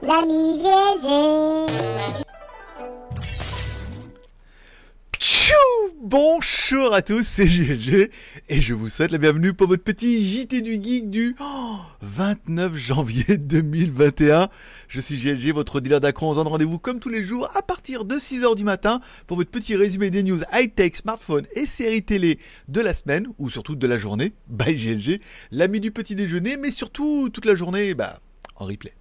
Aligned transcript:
L'ami 0.00 0.54
GLG. 0.62 1.57
Bonjour 6.88 6.96
à 6.96 7.02
tous, 7.02 7.22
c'est 7.22 7.44
GLG 7.44 8.10
et 8.48 8.62
je 8.62 8.72
vous 8.72 8.88
souhaite 8.88 9.10
la 9.10 9.18
bienvenue 9.18 9.52
pour 9.52 9.68
votre 9.68 9.84
petit 9.84 10.26
JT 10.26 10.62
du 10.62 10.82
Geek 10.82 11.10
du 11.10 11.36
oh, 11.38 11.76
29 12.00 12.74
janvier 12.76 13.36
2021. 13.36 14.48
Je 14.88 14.98
suis 14.98 15.18
GLG, 15.18 15.52
votre 15.52 15.80
dealer 15.80 16.00
d'accro. 16.00 16.30
On 16.30 16.32
se 16.32 16.38
donne 16.38 16.48
rendez-vous 16.48 16.78
comme 16.78 16.98
tous 16.98 17.10
les 17.10 17.22
jours 17.22 17.50
à 17.54 17.60
partir 17.60 18.06
de 18.06 18.14
6h 18.14 18.56
du 18.56 18.64
matin 18.64 19.02
pour 19.26 19.36
votre 19.36 19.50
petit 19.50 19.76
résumé 19.76 20.08
des 20.08 20.22
news 20.22 20.40
high-tech, 20.50 20.94
smartphone 20.94 21.44
et 21.52 21.66
séries 21.66 22.04
télé 22.04 22.38
de 22.68 22.80
la 22.80 22.94
semaine 22.94 23.28
ou 23.36 23.50
surtout 23.50 23.76
de 23.76 23.86
la 23.86 23.98
journée. 23.98 24.32
Bye 24.48 24.74
GLG, 24.74 25.20
l'ami 25.50 25.80
du 25.80 25.90
petit 25.90 26.14
déjeuner 26.14 26.56
mais 26.56 26.70
surtout 26.70 27.28
toute 27.28 27.44
la 27.44 27.54
journée 27.54 27.92
bah, 27.92 28.18
en 28.56 28.64
replay. 28.64 28.94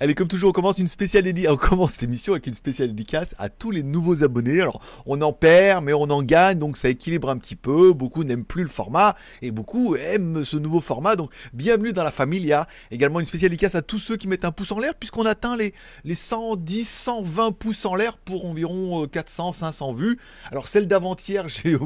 Allez, 0.00 0.14
comme 0.14 0.28
toujours, 0.28 0.50
on 0.50 0.52
commence 0.52 0.78
une 0.78 0.88
spéciale. 0.88 1.24
On 1.48 1.56
commence 1.56 1.92
cette 1.92 2.02
émission 2.04 2.32
avec 2.32 2.46
une 2.46 2.54
spéciale 2.54 2.88
dédicace 2.88 3.34
à 3.38 3.48
tous 3.48 3.70
les 3.70 3.82
nouveaux 3.82 4.22
abonnés. 4.22 4.60
Alors, 4.60 4.80
on 5.06 5.20
en 5.22 5.32
perd, 5.32 5.84
mais 5.84 5.92
on 5.92 6.02
en 6.02 6.22
gagne, 6.22 6.58
donc 6.58 6.76
ça 6.76 6.88
équilibre 6.88 7.30
un 7.30 7.38
petit 7.38 7.56
peu. 7.56 7.92
Beaucoup 7.92 8.24
n'aiment 8.24 8.44
plus 8.44 8.62
le 8.62 8.68
format 8.68 9.16
et 9.42 9.50
beaucoup 9.50 9.96
aiment 9.96 10.44
ce 10.44 10.56
nouveau 10.56 10.80
format. 10.80 11.16
Donc, 11.16 11.30
bienvenue 11.52 11.92
dans 11.92 12.04
la 12.04 12.10
famille. 12.10 12.40
Il 12.40 12.46
y 12.46 12.52
a 12.52 12.66
également 12.90 13.20
une 13.20 13.26
spéciale 13.26 13.50
dédicace 13.50 13.74
à 13.74 13.82
tous 13.82 13.98
ceux 13.98 14.16
qui 14.16 14.28
mettent 14.28 14.44
un 14.44 14.52
pouce 14.52 14.72
en 14.72 14.78
l'air, 14.78 14.94
puisqu'on 14.94 15.26
atteint 15.26 15.56
les, 15.56 15.74
les 16.04 16.14
110, 16.14 16.88
120 16.88 17.52
pouces 17.52 17.84
en 17.86 17.94
l'air 17.94 18.18
pour 18.18 18.46
environ 18.46 19.06
400, 19.06 19.50
euh, 19.50 19.52
500 19.52 19.92
vues. 19.92 20.18
Alors, 20.50 20.68
celle 20.68 20.86
d'avant-hier, 20.86 21.48
j'ai 21.48 21.78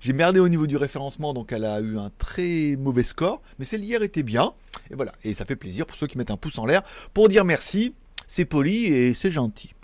j'ai 0.00 0.12
merdé 0.12 0.40
au 0.40 0.48
niveau 0.48 0.66
du 0.66 0.76
référencement, 0.76 1.34
donc 1.34 1.52
elle 1.52 1.64
a 1.64 1.80
eu 1.80 1.98
un 1.98 2.10
très 2.18 2.76
mauvais 2.78 3.02
score. 3.02 3.42
Mais 3.58 3.64
celle 3.64 3.82
d'hier 3.82 4.02
était 4.02 4.22
bien. 4.22 4.52
Et 4.92 4.94
voilà. 4.94 5.12
Et 5.24 5.34
ça 5.34 5.44
fait 5.44 5.56
plaisir 5.56 5.86
pour 5.86 5.96
ceux 5.96 6.06
qui 6.06 6.18
mettent 6.18 6.30
un 6.30 6.36
pouce 6.36 6.58
en 6.58 6.66
l'air 6.66 6.82
pour 7.14 7.28
dire 7.28 7.44
merci. 7.44 7.94
C'est 8.28 8.44
poli 8.44 8.86
et 8.86 9.12
c'est 9.12 9.30
gentil. 9.30 9.74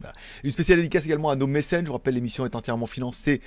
Une 0.42 0.50
spéciale 0.50 0.78
dédicace 0.78 1.05
également 1.05 1.28
à 1.28 1.37
nos 1.37 1.47
mécènes. 1.47 1.83
Je 1.83 1.89
vous 1.89 1.95
rappelle, 1.95 2.15
l'émission 2.15 2.47
est 2.47 2.55
entièrement 2.55 2.87
financée 2.87 3.42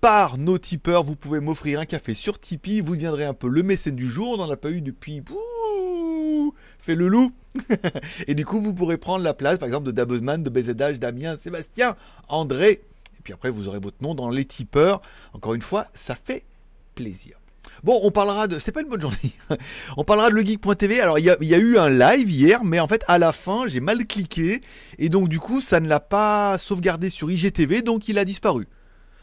par 0.00 0.38
nos 0.38 0.58
tipeurs. 0.58 1.02
Vous 1.02 1.16
pouvez 1.16 1.40
m'offrir 1.40 1.80
un 1.80 1.86
café 1.86 2.14
sur 2.14 2.38
Tipeee. 2.38 2.80
Vous 2.80 2.94
deviendrez 2.94 3.24
un 3.24 3.34
peu 3.34 3.48
le 3.48 3.62
mécène 3.64 3.96
du 3.96 4.08
jour. 4.08 4.30
On 4.30 4.36
n'en 4.36 4.50
a 4.50 4.56
pas 4.56 4.70
eu 4.70 4.80
depuis... 4.80 5.22
fait 6.78 6.94
le 6.94 7.08
loup. 7.08 7.32
et 8.28 8.36
du 8.36 8.44
coup, 8.44 8.60
vous 8.60 8.74
pourrez 8.74 8.96
prendre 8.96 9.24
la 9.24 9.34
place, 9.34 9.58
par 9.58 9.66
exemple, 9.66 9.86
de 9.86 9.92
Dabuzman, 9.92 10.42
de 10.42 10.50
BZH, 10.50 10.98
Damien, 10.98 11.36
Sébastien, 11.36 11.96
André. 12.28 12.82
Et 13.18 13.22
puis 13.24 13.32
après, 13.32 13.50
vous 13.50 13.66
aurez 13.66 13.80
votre 13.80 14.02
nom 14.02 14.14
dans 14.14 14.30
les 14.30 14.44
tipeurs. 14.44 15.02
Encore 15.32 15.54
une 15.54 15.62
fois, 15.62 15.86
ça 15.94 16.14
fait 16.14 16.44
plaisir. 16.94 17.38
Bon, 17.82 18.00
on 18.02 18.10
parlera 18.10 18.48
de. 18.48 18.58
C'est 18.58 18.72
pas 18.72 18.80
une 18.80 18.88
bonne 18.88 19.00
journée. 19.00 19.32
on 19.96 20.04
parlera 20.04 20.30
de 20.30 20.34
legeek.tv. 20.34 21.00
Alors, 21.00 21.18
il 21.18 21.24
y 21.24 21.30
a, 21.30 21.58
eu 21.58 21.78
un 21.78 21.90
live 21.90 22.30
hier, 22.30 22.64
mais 22.64 22.80
en 22.80 22.88
fait, 22.88 23.04
à 23.08 23.18
la 23.18 23.32
fin, 23.32 23.66
j'ai 23.66 23.80
mal 23.80 24.06
cliqué. 24.06 24.60
Et 24.98 25.08
donc, 25.08 25.28
du 25.28 25.38
coup, 25.38 25.60
ça 25.60 25.80
ne 25.80 25.88
l'a 25.88 26.00
pas 26.00 26.56
sauvegardé 26.58 27.10
sur 27.10 27.30
IGTV, 27.30 27.82
donc 27.82 28.08
il 28.08 28.18
a 28.18 28.24
disparu. 28.24 28.68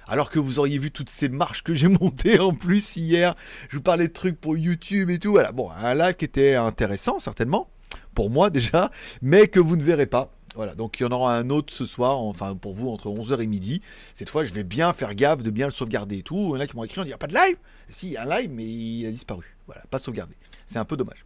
Alors 0.07 0.29
que 0.29 0.39
vous 0.39 0.59
auriez 0.59 0.77
vu 0.77 0.91
toutes 0.91 1.09
ces 1.09 1.29
marches 1.29 1.63
que 1.63 1.73
j'ai 1.73 1.87
montées 2.01 2.39
en 2.39 2.53
plus 2.53 2.97
hier. 2.97 3.35
Je 3.69 3.77
vous 3.77 3.83
parlais 3.83 4.07
de 4.07 4.13
trucs 4.13 4.39
pour 4.39 4.57
YouTube 4.57 5.09
et 5.09 5.19
tout. 5.19 5.31
Voilà. 5.31 5.51
Bon, 5.51 5.69
un 5.71 5.95
live 5.95 6.15
qui 6.15 6.25
était 6.25 6.55
intéressant, 6.55 7.19
certainement. 7.19 7.69
Pour 8.13 8.29
moi, 8.29 8.49
déjà. 8.49 8.91
Mais 9.21 9.47
que 9.47 9.59
vous 9.59 9.75
ne 9.75 9.83
verrez 9.83 10.05
pas. 10.05 10.33
Voilà, 10.55 10.75
donc 10.75 10.99
il 10.99 11.03
y 11.03 11.05
en 11.05 11.11
aura 11.11 11.37
un 11.37 11.49
autre 11.49 11.73
ce 11.73 11.85
soir, 11.85 12.19
enfin 12.19 12.55
pour 12.55 12.73
vous 12.73 12.89
entre 12.89 13.07
11h 13.07 13.41
et 13.41 13.47
midi. 13.47 13.81
Cette 14.15 14.29
fois, 14.29 14.43
je 14.43 14.53
vais 14.53 14.63
bien 14.63 14.91
faire 14.91 15.15
gaffe 15.15 15.43
de 15.43 15.49
bien 15.49 15.67
le 15.67 15.71
sauvegarder 15.71 16.17
et 16.17 16.23
tout. 16.23 16.35
Il 16.35 16.55
y 16.55 16.57
en 16.57 16.59
a 16.59 16.67
qui 16.67 16.75
m'ont 16.75 16.83
écrit, 16.83 16.99
on 16.99 17.03
dit, 17.03 17.07
il 17.07 17.11
n'y 17.11 17.13
a 17.13 17.17
pas 17.17 17.27
de 17.27 17.33
live? 17.33 17.55
Si, 17.89 18.07
il 18.07 18.13
y 18.13 18.17
a 18.17 18.23
un 18.23 18.37
live, 18.37 18.51
mais 18.51 18.65
il 18.65 19.05
a 19.05 19.11
disparu. 19.11 19.55
Voilà, 19.65 19.81
pas 19.89 19.99
sauvegardé. 19.99 20.35
C'est 20.65 20.79
un 20.79 20.85
peu 20.85 20.97
dommage. 20.97 21.25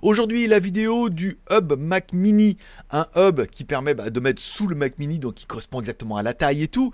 Aujourd'hui, 0.00 0.46
la 0.46 0.60
vidéo 0.60 1.10
du 1.10 1.38
hub 1.50 1.74
Mac 1.78 2.12
Mini, 2.12 2.56
un 2.90 3.06
hub 3.16 3.46
qui 3.46 3.64
permet 3.64 3.94
bah, 3.94 4.10
de 4.10 4.20
mettre 4.20 4.40
sous 4.40 4.66
le 4.66 4.76
Mac 4.76 4.98
Mini, 4.98 5.18
donc 5.18 5.34
qui 5.34 5.46
correspond 5.46 5.80
exactement 5.80 6.16
à 6.16 6.22
la 6.22 6.32
taille 6.32 6.62
et 6.62 6.68
tout. 6.68 6.92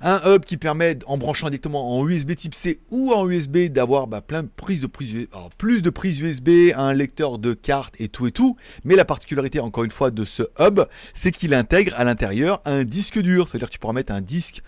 Un 0.00 0.20
hub 0.26 0.44
qui 0.44 0.56
permet, 0.56 0.98
en 1.06 1.18
branchant 1.18 1.48
directement 1.48 1.98
en 1.98 2.08
USB 2.08 2.34
type 2.34 2.54
C 2.54 2.80
ou 2.90 3.12
en 3.12 3.28
USB, 3.28 3.68
d'avoir 3.68 4.06
bah, 4.06 4.20
plein 4.20 4.42
de 4.42 4.48
prises 4.48 4.80
de 4.80 4.86
plus 4.86 5.82
de 5.82 5.90
prises 5.90 6.20
USB, 6.20 6.72
un 6.74 6.92
lecteur 6.92 7.38
de 7.38 7.54
cartes 7.54 7.94
et 7.98 8.08
tout 8.08 8.26
et 8.26 8.32
tout. 8.32 8.56
Mais 8.84 8.96
la 8.96 9.04
particularité, 9.04 9.60
encore 9.60 9.84
une 9.84 9.90
fois, 9.90 10.10
de 10.10 10.24
ce 10.24 10.42
hub, 10.58 10.80
c'est 11.14 11.32
qu'il 11.32 11.54
intègre 11.54 11.94
à 11.96 12.04
l'intérieur 12.04 12.60
un 12.64 12.84
disque 12.84 13.20
dur. 13.20 13.48
C'est-à-dire 13.48 13.68
que 13.68 13.72
tu 13.72 13.78
pourras 13.78 13.92
mettre 13.92 14.12
un 14.12 14.20
disque 14.20 14.62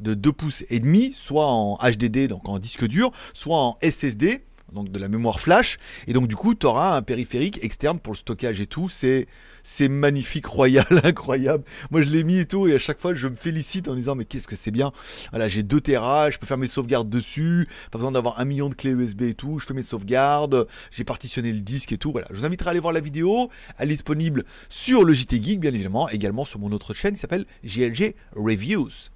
de 0.00 0.14
2 0.14 0.32
pouces 0.32 0.64
et 0.70 0.80
demi, 0.80 1.12
soit 1.12 1.46
en 1.46 1.78
HDD, 1.78 2.28
donc 2.28 2.48
en 2.48 2.58
disque 2.58 2.86
dur, 2.86 3.12
soit 3.34 3.56
en 3.56 3.78
SSD 3.82 4.42
donc 4.72 4.90
de 4.90 4.98
la 4.98 5.08
mémoire 5.08 5.40
flash, 5.40 5.78
et 6.06 6.12
donc 6.12 6.28
du 6.28 6.36
coup 6.36 6.54
tu 6.54 6.66
auras 6.66 6.96
un 6.96 7.02
périphérique 7.02 7.62
externe 7.62 7.98
pour 7.98 8.12
le 8.12 8.18
stockage 8.18 8.60
et 8.60 8.66
tout, 8.66 8.88
c'est 8.88 9.26
c'est 9.62 9.88
magnifique, 9.88 10.46
royal, 10.46 10.86
incroyable. 11.04 11.64
Moi 11.90 12.02
je 12.02 12.10
l'ai 12.10 12.24
mis 12.24 12.38
et 12.38 12.46
tout, 12.46 12.66
et 12.66 12.74
à 12.74 12.78
chaque 12.78 13.00
fois 13.00 13.14
je 13.14 13.28
me 13.28 13.36
félicite 13.36 13.88
en 13.88 13.94
disant 13.94 14.14
mais 14.14 14.24
qu'est-ce 14.24 14.48
que 14.48 14.56
c'est 14.56 14.70
bien. 14.70 14.92
Voilà, 15.30 15.48
j'ai 15.48 15.62
2 15.62 15.80
Tera, 15.80 16.30
je 16.30 16.38
peux 16.38 16.46
faire 16.46 16.58
mes 16.58 16.68
sauvegardes 16.68 17.08
dessus, 17.08 17.68
pas 17.90 17.98
besoin 17.98 18.12
d'avoir 18.12 18.40
un 18.40 18.44
million 18.44 18.68
de 18.68 18.74
clés 18.74 18.90
USB 18.90 19.22
et 19.22 19.34
tout, 19.34 19.58
je 19.58 19.66
fais 19.66 19.74
mes 19.74 19.82
sauvegardes, 19.82 20.66
j'ai 20.90 21.04
partitionné 21.04 21.52
le 21.52 21.60
disque 21.60 21.92
et 21.92 21.98
tout, 21.98 22.12
voilà. 22.12 22.26
Je 22.30 22.36
vous 22.36 22.44
inviterai 22.44 22.68
à 22.68 22.70
aller 22.72 22.80
voir 22.80 22.92
la 22.92 23.00
vidéo, 23.00 23.50
elle 23.78 23.90
est 23.90 23.94
disponible 23.94 24.44
sur 24.68 25.04
le 25.04 25.12
JT 25.12 25.42
Geek 25.42 25.60
bien 25.60 25.72
évidemment, 25.72 26.08
également 26.08 26.44
sur 26.44 26.58
mon 26.58 26.72
autre 26.72 26.94
chaîne 26.94 27.14
qui 27.14 27.20
s'appelle 27.20 27.46
GLG 27.64 28.14
Reviews. 28.34 29.10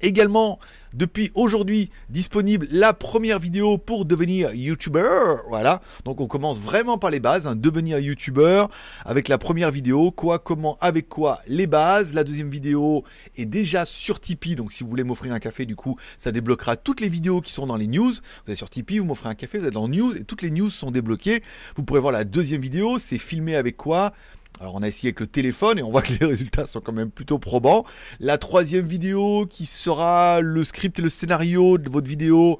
Également, 0.00 0.58
depuis 0.92 1.30
aujourd'hui, 1.34 1.90
disponible 2.08 2.66
la 2.70 2.94
première 2.94 3.38
vidéo 3.38 3.76
pour 3.76 4.06
devenir 4.06 4.54
YouTuber. 4.54 5.42
Voilà. 5.48 5.82
Donc 6.04 6.20
on 6.20 6.26
commence 6.26 6.58
vraiment 6.58 6.96
par 6.96 7.10
les 7.10 7.20
bases, 7.20 7.46
hein. 7.46 7.54
devenir 7.54 7.98
YouTuber 7.98 8.64
avec 9.04 9.28
la 9.28 9.36
première 9.36 9.70
vidéo, 9.70 10.10
quoi, 10.10 10.38
comment, 10.38 10.78
avec 10.80 11.08
quoi, 11.08 11.40
les 11.48 11.66
bases. 11.66 12.14
La 12.14 12.24
deuxième 12.24 12.48
vidéo 12.48 13.04
est 13.36 13.44
déjà 13.44 13.84
sur 13.84 14.20
Tipeee, 14.20 14.56
donc 14.56 14.72
si 14.72 14.84
vous 14.84 14.90
voulez 14.90 15.04
m'offrir 15.04 15.32
un 15.32 15.38
café, 15.38 15.66
du 15.66 15.76
coup, 15.76 15.96
ça 16.16 16.32
débloquera 16.32 16.76
toutes 16.76 17.00
les 17.00 17.08
vidéos 17.08 17.40
qui 17.40 17.52
sont 17.52 17.66
dans 17.66 17.76
les 17.76 17.86
news. 17.86 18.12
Vous 18.46 18.52
êtes 18.52 18.58
sur 18.58 18.70
Tipeee, 18.70 18.98
vous 18.98 19.06
m'offrez 19.06 19.28
un 19.28 19.34
café, 19.34 19.58
vous 19.58 19.66
êtes 19.66 19.74
dans 19.74 19.88
news 19.88 20.16
et 20.16 20.24
toutes 20.24 20.42
les 20.42 20.50
news 20.50 20.70
sont 20.70 20.90
débloquées. 20.90 21.42
Vous 21.76 21.82
pourrez 21.82 22.00
voir 22.00 22.12
la 22.12 22.24
deuxième 22.24 22.62
vidéo, 22.62 22.98
c'est 22.98 23.18
filmé 23.18 23.54
avec 23.56 23.76
quoi? 23.76 24.12
Alors 24.60 24.74
on 24.74 24.82
a 24.82 24.88
essayé 24.88 25.08
avec 25.08 25.20
le 25.20 25.26
téléphone 25.26 25.78
et 25.78 25.82
on 25.82 25.90
voit 25.90 26.02
que 26.02 26.12
les 26.20 26.26
résultats 26.26 26.66
sont 26.66 26.80
quand 26.80 26.92
même 26.92 27.10
plutôt 27.10 27.38
probants. 27.38 27.84
La 28.20 28.38
troisième 28.38 28.86
vidéo 28.86 29.46
qui 29.46 29.66
sera 29.66 30.40
le 30.40 30.64
script 30.64 30.98
et 30.98 31.02
le 31.02 31.10
scénario 31.10 31.78
de 31.78 31.90
votre 31.90 32.08
vidéo 32.08 32.58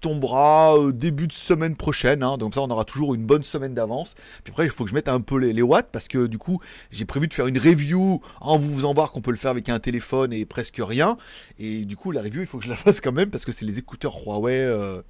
tombera 0.00 0.76
euh, 0.78 0.92
début 0.92 1.26
de 1.26 1.32
semaine 1.32 1.74
prochaine. 1.74 2.22
Hein. 2.22 2.38
donc 2.38 2.54
ça 2.54 2.60
on 2.60 2.70
aura 2.70 2.84
toujours 2.84 3.14
une 3.14 3.24
bonne 3.24 3.42
semaine 3.42 3.74
d'avance. 3.74 4.14
Puis 4.44 4.52
après 4.52 4.66
il 4.66 4.70
faut 4.70 4.84
que 4.84 4.90
je 4.90 4.94
mette 4.94 5.08
un 5.08 5.20
peu 5.20 5.38
les, 5.38 5.62
watts 5.62 5.88
parce 5.90 6.06
que 6.06 6.26
du 6.26 6.38
coup 6.38 6.60
j'ai 6.90 7.04
prévu 7.04 7.28
de 7.28 7.34
faire 7.34 7.46
une 7.46 7.58
review 7.58 8.20
en 8.40 8.58
vous 8.58 8.72
vous 8.72 8.84
embarque 8.84 9.16
on 9.16 9.20
peut 9.20 9.30
le 9.30 9.36
faire 9.36 9.50
avec 9.50 9.68
un 9.68 9.78
téléphone 9.78 10.32
et 10.32 10.44
presque 10.44 10.80
rien. 10.80 11.16
Et 11.58 11.84
du 11.84 11.96
coup 11.96 12.12
la 12.12 12.22
review 12.22 12.42
il 12.42 12.46
faut 12.46 12.58
que 12.58 12.64
je 12.64 12.70
la 12.70 12.76
fasse 12.84 13.00
quand 13.00 13.12
même 13.12 13.30
parce 13.30 13.44
que 13.44 13.52
c'est 13.52 13.64
les 13.64 13.78
écouteurs 13.78 14.16
Huawei. 14.24 14.60
Euh, 14.60 15.02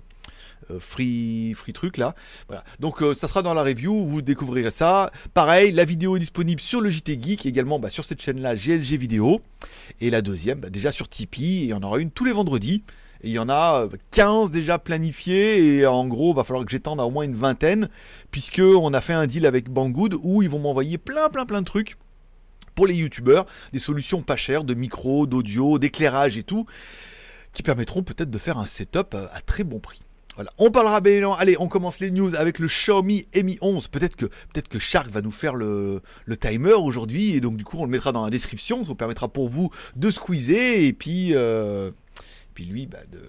free, 0.78 1.54
free 1.54 1.72
truc 1.72 1.96
là. 1.96 2.14
Donc 2.80 3.02
euh, 3.02 3.14
ça 3.14 3.28
sera 3.28 3.42
dans 3.42 3.54
la 3.54 3.62
review, 3.62 4.06
vous 4.06 4.22
découvrirez 4.22 4.70
ça. 4.70 5.10
Pareil, 5.34 5.72
la 5.72 5.84
vidéo 5.84 6.16
est 6.16 6.20
disponible 6.20 6.60
sur 6.60 6.80
le 6.80 6.90
JT 6.90 7.18
Geek, 7.20 7.46
également 7.46 7.78
bah, 7.78 7.90
sur 7.90 8.04
cette 8.04 8.20
chaîne-là, 8.20 8.54
GLG 8.54 8.96
Vidéo. 8.96 9.40
Et 10.00 10.10
la 10.10 10.22
deuxième, 10.22 10.60
bah, 10.60 10.70
déjà 10.70 10.92
sur 10.92 11.08
Tipeee, 11.08 11.62
il 11.62 11.66
y 11.66 11.74
en 11.74 11.82
aura 11.82 11.98
une 11.98 12.10
tous 12.10 12.24
les 12.24 12.32
vendredis. 12.32 12.82
Et 13.22 13.28
il 13.28 13.32
y 13.32 13.38
en 13.38 13.48
a 13.48 13.88
15 14.12 14.48
euh, 14.48 14.50
déjà 14.50 14.78
planifiés 14.78 15.78
et 15.78 15.86
en 15.86 16.06
gros, 16.06 16.32
il 16.32 16.36
va 16.36 16.44
falloir 16.44 16.64
que 16.64 16.70
j'étende 16.70 17.00
à 17.00 17.04
au 17.04 17.10
moins 17.10 17.24
une 17.24 17.34
vingtaine 17.34 17.88
puisque 18.30 18.62
on 18.62 18.94
a 18.94 19.00
fait 19.00 19.12
un 19.12 19.26
deal 19.26 19.44
avec 19.44 19.68
Banggood 19.68 20.14
où 20.22 20.42
ils 20.42 20.48
vont 20.48 20.60
m'envoyer 20.60 20.98
plein 20.98 21.28
plein 21.28 21.44
plein 21.44 21.60
de 21.60 21.66
trucs 21.66 21.96
pour 22.76 22.86
les 22.86 22.94
youtubeurs, 22.94 23.44
des 23.72 23.80
solutions 23.80 24.22
pas 24.22 24.36
chères 24.36 24.62
de 24.62 24.72
micro, 24.74 25.26
d'audio, 25.26 25.80
d'éclairage 25.80 26.38
et 26.38 26.44
tout 26.44 26.66
qui 27.54 27.64
permettront 27.64 28.04
peut-être 28.04 28.30
de 28.30 28.38
faire 28.38 28.58
un 28.58 28.66
setup 28.66 29.16
à 29.32 29.40
très 29.40 29.64
bon 29.64 29.80
prix. 29.80 30.00
On 30.58 30.70
parlera 30.70 31.00
bien 31.00 31.32
Allez, 31.32 31.56
on 31.58 31.68
commence 31.68 32.00
les 32.00 32.10
news 32.10 32.34
avec 32.34 32.58
le 32.58 32.68
Xiaomi 32.68 33.26
Mi 33.42 33.58
11. 33.60 33.88
Peut-être 33.88 34.16
que, 34.16 34.26
peut-être 34.26 34.68
que 34.68 34.78
Shark 34.78 35.10
va 35.10 35.20
nous 35.20 35.30
faire 35.30 35.54
le, 35.54 36.00
le 36.26 36.36
timer 36.36 36.74
aujourd'hui. 36.74 37.34
Et 37.34 37.40
donc, 37.40 37.56
du 37.56 37.64
coup, 37.64 37.78
on 37.78 37.84
le 37.84 37.90
mettra 37.90 38.12
dans 38.12 38.24
la 38.24 38.30
description. 38.30 38.82
Ça 38.82 38.88
vous 38.88 38.94
permettra 38.94 39.28
pour 39.28 39.48
vous 39.48 39.70
de 39.96 40.10
squeezer. 40.10 40.84
Et 40.84 40.92
puis, 40.92 41.34
euh, 41.34 41.90
lui, 42.64 42.86
bah, 42.86 42.98
de, 43.10 43.20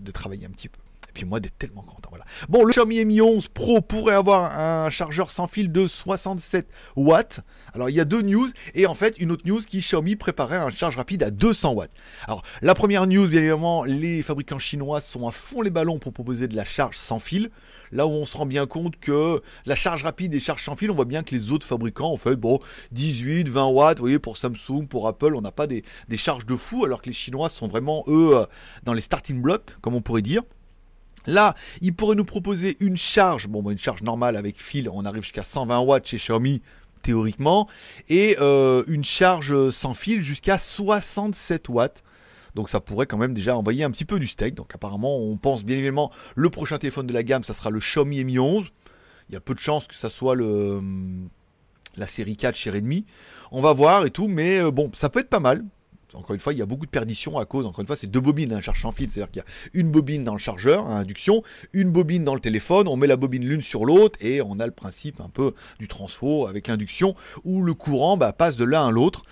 de 0.00 0.10
travailler 0.10 0.46
un 0.46 0.50
petit 0.50 0.68
peu 0.68 0.80
puis 1.18 1.26
moi 1.26 1.40
d'être 1.40 1.58
tellement 1.58 1.82
content. 1.82 2.08
Bon, 2.48 2.64
le 2.64 2.70
Xiaomi 2.70 3.04
Mi 3.04 3.20
11 3.20 3.48
Pro 3.48 3.80
pourrait 3.80 4.14
avoir 4.14 4.58
un 4.58 4.90
chargeur 4.90 5.30
sans 5.30 5.46
fil 5.46 5.72
de 5.72 5.86
67 5.86 6.68
watts. 6.96 7.40
Alors 7.74 7.90
il 7.90 7.96
y 7.96 8.00
a 8.00 8.04
deux 8.04 8.22
news 8.22 8.48
et 8.74 8.86
en 8.86 8.94
fait 8.94 9.14
une 9.18 9.32
autre 9.32 9.42
news 9.46 9.60
qui 9.60 9.80
Xiaomi 9.80 10.16
préparait 10.16 10.56
un 10.56 10.70
charge 10.70 10.96
rapide 10.96 11.22
à 11.22 11.30
200 11.30 11.72
watts. 11.72 11.90
Alors 12.26 12.42
la 12.62 12.74
première 12.74 13.06
news, 13.06 13.28
bien 13.28 13.40
évidemment, 13.40 13.84
les 13.84 14.22
fabricants 14.22 14.58
chinois 14.58 15.00
sont 15.00 15.26
à 15.26 15.32
fond 15.32 15.62
les 15.62 15.70
ballons 15.70 15.98
pour 15.98 16.12
proposer 16.12 16.48
de 16.48 16.56
la 16.56 16.64
charge 16.64 16.96
sans 16.96 17.18
fil. 17.18 17.50
Là 17.90 18.06
où 18.06 18.10
on 18.10 18.24
se 18.24 18.36
rend 18.36 18.46
bien 18.46 18.66
compte 18.66 19.00
que 19.00 19.42
la 19.64 19.74
charge 19.74 20.04
rapide 20.04 20.34
et 20.34 20.40
charge 20.40 20.62
sans 20.62 20.76
fil, 20.76 20.90
on 20.90 20.94
voit 20.94 21.06
bien 21.06 21.22
que 21.22 21.34
les 21.34 21.52
autres 21.52 21.66
fabricants 21.66 22.12
ont 22.12 22.18
fait 22.18 22.36
bon 22.36 22.60
18, 22.92 23.48
20 23.48 23.66
watts. 23.66 23.98
Vous 23.98 24.04
voyez 24.04 24.18
pour 24.18 24.36
Samsung, 24.36 24.86
pour 24.88 25.08
Apple, 25.08 25.34
on 25.34 25.40
n'a 25.40 25.52
pas 25.52 25.66
des, 25.66 25.82
des 26.08 26.16
charges 26.16 26.46
de 26.46 26.56
fou 26.56 26.84
alors 26.84 27.00
que 27.00 27.06
les 27.06 27.14
Chinois 27.14 27.48
sont 27.48 27.66
vraiment 27.66 28.04
eux 28.06 28.36
euh, 28.36 28.46
dans 28.82 28.92
les 28.92 29.00
starting 29.00 29.40
blocks, 29.40 29.76
comme 29.80 29.94
on 29.94 30.02
pourrait 30.02 30.22
dire. 30.22 30.42
Là, 31.26 31.54
ils 31.80 31.94
pourraient 31.94 32.16
nous 32.16 32.24
proposer 32.24 32.76
une 32.80 32.96
charge, 32.96 33.48
bon, 33.48 33.62
bah, 33.62 33.72
une 33.72 33.78
charge 33.78 34.02
normale 34.02 34.36
avec 34.36 34.60
fil, 34.60 34.88
on 34.90 35.04
arrive 35.04 35.22
jusqu'à 35.22 35.44
120 35.44 35.80
watts 35.80 36.06
chez 36.06 36.16
Xiaomi 36.16 36.62
théoriquement, 37.02 37.68
et 38.08 38.36
euh, 38.40 38.82
une 38.88 39.04
charge 39.04 39.70
sans 39.70 39.94
fil 39.94 40.22
jusqu'à 40.22 40.58
67 40.58 41.68
watts. 41.68 42.02
Donc 42.54 42.68
ça 42.68 42.80
pourrait 42.80 43.06
quand 43.06 43.18
même 43.18 43.34
déjà 43.34 43.56
envoyer 43.56 43.84
un 43.84 43.90
petit 43.90 44.04
peu 44.04 44.18
du 44.18 44.26
steak. 44.26 44.54
Donc 44.54 44.74
apparemment, 44.74 45.18
on 45.18 45.36
pense 45.36 45.64
bien 45.64 45.76
évidemment 45.76 46.10
le 46.34 46.50
prochain 46.50 46.78
téléphone 46.78 47.06
de 47.06 47.12
la 47.12 47.22
gamme, 47.22 47.44
ça 47.44 47.54
sera 47.54 47.70
le 47.70 47.78
Xiaomi 47.78 48.24
Mi 48.24 48.38
11. 48.38 48.64
Il 49.28 49.34
y 49.34 49.36
a 49.36 49.40
peu 49.40 49.54
de 49.54 49.60
chances 49.60 49.86
que 49.86 49.94
ça 49.94 50.10
soit 50.10 50.34
la 51.96 52.06
série 52.06 52.36
4 52.36 52.56
chez 52.56 52.70
Redmi. 52.70 53.04
On 53.52 53.60
va 53.60 53.72
voir 53.72 54.06
et 54.06 54.10
tout, 54.10 54.26
mais 54.26 54.58
euh, 54.58 54.70
bon, 54.70 54.90
ça 54.94 55.08
peut 55.08 55.20
être 55.20 55.28
pas 55.28 55.40
mal 55.40 55.64
encore 56.18 56.34
une 56.34 56.40
fois, 56.40 56.52
il 56.52 56.58
y 56.58 56.62
a 56.62 56.66
beaucoup 56.66 56.84
de 56.84 56.90
perditions 56.90 57.38
à 57.38 57.46
cause, 57.46 57.64
encore 57.64 57.80
une 57.80 57.86
fois, 57.86 57.96
c'est 57.96 58.10
deux 58.10 58.20
bobines, 58.20 58.52
un 58.52 58.60
charge 58.60 58.82
sans 58.82 58.90
fil, 58.90 59.08
c'est-à-dire 59.08 59.30
qu'il 59.30 59.42
y 59.42 59.78
a 59.78 59.80
une 59.80 59.90
bobine 59.90 60.24
dans 60.24 60.32
le 60.32 60.38
chargeur 60.38 60.86
à 60.86 60.98
induction, 60.98 61.42
une 61.72 61.90
bobine 61.90 62.24
dans 62.24 62.34
le 62.34 62.40
téléphone, 62.40 62.88
on 62.88 62.96
met 62.96 63.06
la 63.06 63.16
bobine 63.16 63.44
l'une 63.44 63.62
sur 63.62 63.84
l'autre 63.84 64.18
et 64.20 64.42
on 64.42 64.58
a 64.58 64.66
le 64.66 64.72
principe 64.72 65.20
un 65.20 65.28
peu 65.28 65.54
du 65.78 65.86
transfo 65.86 66.46
avec 66.46 66.66
l'induction 66.66 67.14
où 67.44 67.62
le 67.62 67.72
courant 67.74 68.16
bah, 68.16 68.32
passe 68.32 68.56
de 68.56 68.64
l'un 68.64 68.88
à 68.88 68.90
l'autre. 68.90 69.22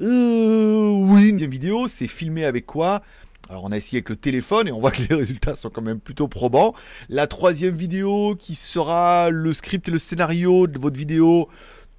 Euh, 0.00 0.88
oui, 0.88 1.30
une 1.30 1.44
vidéo, 1.46 1.88
c'est 1.88 2.06
filmé 2.06 2.44
avec 2.44 2.64
quoi? 2.64 3.02
Alors 3.48 3.64
on 3.64 3.72
a 3.72 3.76
essayé 3.76 3.98
avec 3.98 4.10
le 4.10 4.16
téléphone 4.16 4.68
et 4.68 4.72
on 4.72 4.78
voit 4.78 4.92
que 4.92 5.02
les 5.02 5.14
résultats 5.16 5.56
sont 5.56 5.70
quand 5.70 5.82
même 5.82 5.98
plutôt 5.98 6.28
probants. 6.28 6.74
La 7.08 7.26
troisième 7.26 7.74
vidéo 7.74 8.36
qui 8.38 8.54
sera 8.54 9.30
le 9.30 9.52
script 9.52 9.88
et 9.88 9.90
le 9.90 9.98
scénario 9.98 10.68
de 10.68 10.78
votre 10.78 10.96
vidéo 10.96 11.48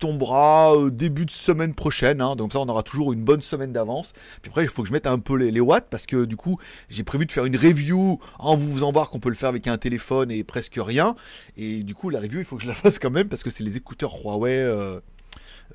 tombera 0.02 0.76
euh, 0.76 0.90
début 0.90 1.26
de 1.26 1.32
semaine 1.32 1.76
prochaine. 1.76 2.22
Hein. 2.22 2.36
donc 2.36 2.54
ça, 2.54 2.60
on 2.60 2.68
aura 2.68 2.84
toujours 2.84 3.14
une 3.14 3.24
bonne 3.24 3.42
semaine 3.42 3.72
d'avance. 3.72 4.14
Puis 4.42 4.50
après, 4.50 4.64
il 4.64 4.70
faut 4.70 4.82
que 4.82 4.88
je 4.88 4.94
mette 4.94 5.06
un 5.06 5.20
peu 5.20 5.36
les, 5.36 5.60
watts 5.62 5.88
parce 5.90 6.08
que 6.08 6.26
du 6.26 6.36
coup, 6.36 6.58
j'ai 6.90 7.04
prévu 7.04 7.28
de 7.28 7.32
faire 7.32 7.46
une 7.46 7.56
review 7.56 8.20
en 8.40 8.56
vous 8.56 8.74
faisant 8.74 8.92
voir 8.92 9.12
qu'on 9.12 9.20
peut 9.20 9.30
le 9.30 9.36
faire 9.36 9.50
avec 9.50 9.68
un 9.68 9.78
téléphone 9.78 10.32
et 10.32 10.44
presque 10.44 10.78
rien. 10.78 11.16
Et 11.56 11.84
du 11.84 11.94
coup, 11.94 12.10
la 12.10 12.20
review, 12.20 12.40
il 12.40 12.46
faut 12.46 12.58
que 12.58 12.64
je 12.64 12.68
la 12.68 12.74
fasse 12.84 12.98
quand 12.98 13.12
même 13.12 13.30
parce 13.30 13.44
que 13.44 13.52
c'est 13.52 13.64
les 13.64 13.78
écouteurs 13.78 14.16
Huawei. 14.24 14.58
Euh, 14.58 15.00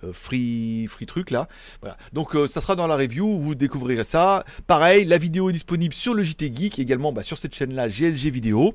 euh, 0.05 0.13
free 0.13 0.87
free 0.89 1.07
truc 1.07 1.31
là 1.31 1.49
voilà 1.81 1.97
donc 2.13 2.37
ça 2.51 2.61
sera 2.61 2.77
dans 2.77 2.87
la 2.87 2.97
review 2.97 3.39
vous 3.39 3.55
découvrirez 3.55 4.05
ça 4.05 4.45
pareil 4.67 5.07
la 5.07 5.17
vidéo 5.17 5.49
est 5.49 5.55
disponible 5.55 5.95
sur 5.95 6.13
le 6.13 6.23
JT 6.23 6.53
Geek 6.55 6.79
également 6.79 7.15
bah, 7.15 7.23
sur 7.23 7.39
cette 7.39 7.55
chaîne 7.55 7.73
là 7.73 7.89
GLG 7.89 8.31
vidéo 8.31 8.75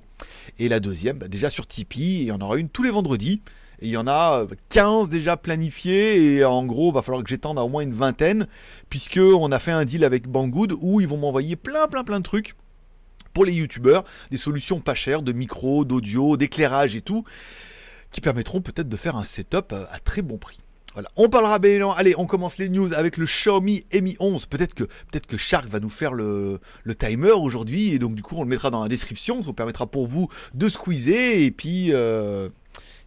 et 0.58 0.68
la 0.68 0.80
deuxième 0.80 1.20
bah, 1.20 1.28
déjà 1.28 1.52
sur 1.52 1.68
Tipeee 1.68 2.02
et 2.02 2.22
il 2.22 2.28
y 2.28 2.32
en 2.32 2.42
aura 2.42 2.58
une 2.58 2.70
tous 2.70 2.82
les 2.82 2.90
vendredis 2.90 3.44
il 3.82 3.90
y 3.90 3.98
en 3.98 4.08
a 4.08 4.46
15 4.70 5.10
déjà 5.10 5.38
planifiés 5.38 6.36
et 6.36 6.46
en 6.46 6.66
gros, 6.66 6.92
va 6.92 7.02
falloir 7.02 7.24
que 7.24 7.30
j'étende 7.30 7.58
à 7.58 7.64
au 7.64 7.70
moins 7.70 7.82
une 7.82 7.94
vingtaine 7.94 8.48
puisque 8.90 9.20
on 9.20 9.52
a 9.52 9.60
fait 9.60 9.72
un 9.72 9.86
deal 9.86 10.04
avec 10.04 10.28
Banggood 10.28 10.74
où 10.80 11.02
ils 11.02 11.08
vont 11.08 11.18
m'envoyer 11.18 11.56
plein 11.56 11.88
plein 11.88 12.04
plein 12.04 12.20
de 12.20 12.24
trucs 12.24 12.56
pour 13.34 13.46
les 13.46 13.54
youtubeurs, 13.54 14.04
des 14.30 14.38
solutions 14.38 14.82
pas 14.82 14.94
chères 14.94 15.22
de 15.22 15.32
micro, 15.32 15.86
d'audio, 15.86 16.38
d'éclairage 16.38 16.96
et 16.96 17.02
tout 17.02 17.24
qui 18.12 18.20
permettront 18.20 18.62
peut-être 18.62 18.90
de 18.90 18.98
faire 18.98 19.16
un 19.16 19.24
setup 19.24 19.74
à 19.74 20.00
très 20.00 20.22
bon 20.22 20.38
prix. 20.38 20.60
Voilà, 20.94 21.10
on 21.16 21.30
parlera 21.30 21.58
bien 21.58 21.90
Allez, 21.92 22.16
on 22.18 22.26
commence 22.26 22.58
les 22.58 22.68
news 22.68 22.94
avec 22.94 23.16
le 23.16 23.26
Xiaomi 23.26 23.86
Mi 23.94 24.18
11. 24.20 24.46
Peut-être 24.48 24.74
que 24.74 24.84
peut-être 24.84 25.38
Shark 25.38 25.70
va 25.70 25.80
nous 25.80 25.90
faire 25.90 26.12
le, 26.12 26.60
timer 27.00 27.32
aujourd'hui 27.32 27.94
et 27.94 28.00
donc 28.00 28.14
du 28.14 28.22
coup 28.22 28.36
on 28.36 28.44
le 28.44 28.50
mettra 28.50 28.70
dans 28.70 28.84
la 28.84 28.90
description. 28.90 29.40
Ça 29.40 29.46
vous 29.46 29.54
permettra 29.54 29.88
pour 29.88 30.08
vous 30.08 30.28
de 30.54 30.68
squeezer 30.68 31.40
et 31.44 31.52
puis 31.52 31.94
euh, 31.94 32.50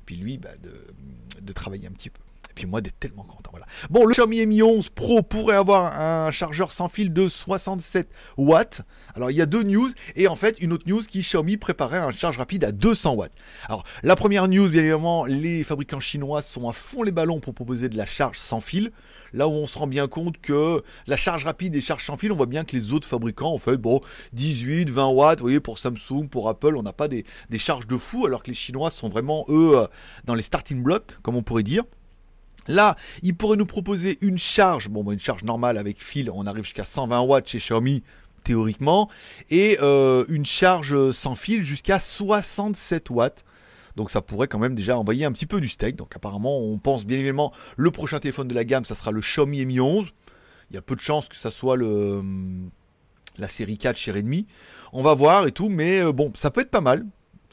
puis 0.04 0.16
lui 0.16 0.38
bah, 0.38 0.50
de, 0.62 1.52
travailler 1.52 1.88
un 1.88 1.92
petit 1.92 2.10
peu. 2.10 2.20
Et 2.50 2.54
puis 2.54 2.66
moi 2.66 2.80
d'être 2.80 2.98
tellement 2.98 3.24
content. 3.24 3.50
Voilà. 3.50 3.66
Bon, 3.90 4.04
le 4.04 4.12
Xiaomi 4.12 4.46
Mi 4.46 4.62
11 4.62 4.90
Pro 4.90 5.22
pourrait 5.22 5.56
avoir 5.56 6.00
un 6.00 6.30
chargeur 6.30 6.70
sans 6.70 6.88
fil 6.88 7.12
de 7.12 7.28
67 7.28 8.08
watts. 8.36 8.82
Alors 9.14 9.30
il 9.30 9.36
y 9.36 9.42
a 9.42 9.46
deux 9.46 9.62
news 9.62 9.90
et 10.16 10.28
en 10.28 10.36
fait 10.36 10.56
une 10.60 10.72
autre 10.72 10.84
news 10.86 11.02
qui 11.02 11.20
Xiaomi 11.20 11.56
préparait 11.56 11.98
un 11.98 12.10
charge 12.10 12.38
rapide 12.38 12.64
à 12.64 12.72
200 12.72 13.14
watts. 13.14 13.32
Alors 13.68 13.84
la 14.02 14.16
première 14.16 14.48
news, 14.48 14.68
bien 14.68 14.82
évidemment, 14.82 15.24
les 15.24 15.64
fabricants 15.64 16.00
chinois 16.00 16.42
sont 16.42 16.68
à 16.68 16.72
fond 16.72 17.02
les 17.02 17.12
ballons 17.12 17.40
pour 17.40 17.54
proposer 17.54 17.88
de 17.88 17.96
la 17.96 18.06
charge 18.06 18.38
sans 18.38 18.60
fil. 18.60 18.92
Là 19.34 19.48
où 19.48 19.50
on 19.50 19.66
se 19.66 19.76
rend 19.76 19.88
bien 19.88 20.06
compte 20.06 20.40
que 20.40 20.82
la 21.08 21.16
charge 21.16 21.44
rapide 21.44 21.75
et 21.75 21.81
charge 21.81 22.06
sans 22.06 22.16
fil, 22.16 22.31
on 22.31 22.36
voit 22.36 22.46
bien 22.46 22.64
que 22.64 22.76
les 22.76 22.92
autres 22.92 23.08
fabricants 23.08 23.52
ont 23.52 23.58
fait 23.58 23.76
bon 23.76 24.00
18, 24.32 24.90
20 24.90 25.08
watts. 25.08 25.40
Vous 25.40 25.46
voyez 25.46 25.58
pour 25.58 25.81
Samsung, 25.81 26.28
pour 26.31 26.48
Apple, 26.48 26.76
on 26.76 26.84
n'a 26.84 26.92
pas 26.92 27.08
des, 27.08 27.25
charges 27.58 27.88
de 27.88 27.96
fou 27.98 28.26
alors 28.26 28.44
que 28.44 28.48
les 28.48 28.54
Chinois 28.54 28.90
sont 28.90 29.08
vraiment 29.08 29.44
eux 29.48 29.76
euh, 29.76 29.86
dans 30.25 30.34
les 30.34 30.42
starting 30.42 30.81
blocks, 30.84 31.19
comme 31.22 31.34
on 31.34 31.42
pourrait 31.42 31.64
dire. 31.64 31.82
Là, 32.69 32.96
ils 33.22 33.34
pourraient 33.34 33.56
nous 33.56 33.66
proposer 33.66 34.19
une 34.20 34.38
charge, 34.38 34.88
bon, 34.88 35.02
bah, 35.02 35.12
une 35.12 35.20
charge 35.20 35.42
normale 35.42 35.78
avec 35.78 36.00
fil, 36.00 36.31
on 36.31 36.46
arrive 36.46 36.62
jusqu'à 36.62 36.84
120 36.84 37.20
watts 37.22 37.48
chez 37.48 37.58
Xiaomi 37.58 38.04
théoriquement, 38.44 39.10
et 39.50 39.78
euh, 39.82 40.25
une 40.28 40.46
charge 40.46 41.10
sans 41.10 41.34
fil 41.34 41.64
jusqu'à 41.64 41.98
67 41.98 43.10
watts. 43.10 43.44
Donc 43.96 44.11
ça 44.11 44.20
pourrait 44.20 44.49
quand 44.49 44.58
même 44.58 44.75
déjà 44.75 44.99
envoyer 44.99 45.25
un 45.25 45.32
petit 45.32 45.46
peu 45.46 45.61
du 45.61 45.69
steak. 45.69 45.96
Donc 45.96 46.14
apparemment, 46.17 46.61
on 46.61 46.79
pense 46.79 47.05
bien 47.05 47.19
évidemment 47.19 47.52
le 47.76 47.91
prochain 47.91 48.19
téléphone 48.19 48.49
de 48.49 48.55
la 48.55 48.64
gamme, 48.64 48.85
ça 48.85 48.94
sera 48.94 49.11
le 49.11 49.20
Xiaomi 49.20 49.64
Mi 49.67 49.81
11. 49.81 50.06
Il 50.70 50.75
y 50.75 50.79
a 50.79 50.82
peu 50.82 50.96
de 50.96 51.00
chances 51.00 51.29
que 51.29 51.37
ça 51.37 51.50
soit 51.50 51.76
le 51.76 52.23
la 53.37 53.49
série 53.49 53.79
4 53.79 53.96
chez 53.96 54.12
Redmi. 54.12 54.46
On 54.93 55.02
va 55.02 55.14
voir 55.14 55.46
et 55.46 55.52
tout, 55.52 55.69
mais 55.69 56.00
euh, 56.00 56.12
bon, 56.12 56.32
ça 56.37 56.50
peut 56.50 56.61
être 56.61 56.70
pas 56.70 56.81
mal 56.81 57.05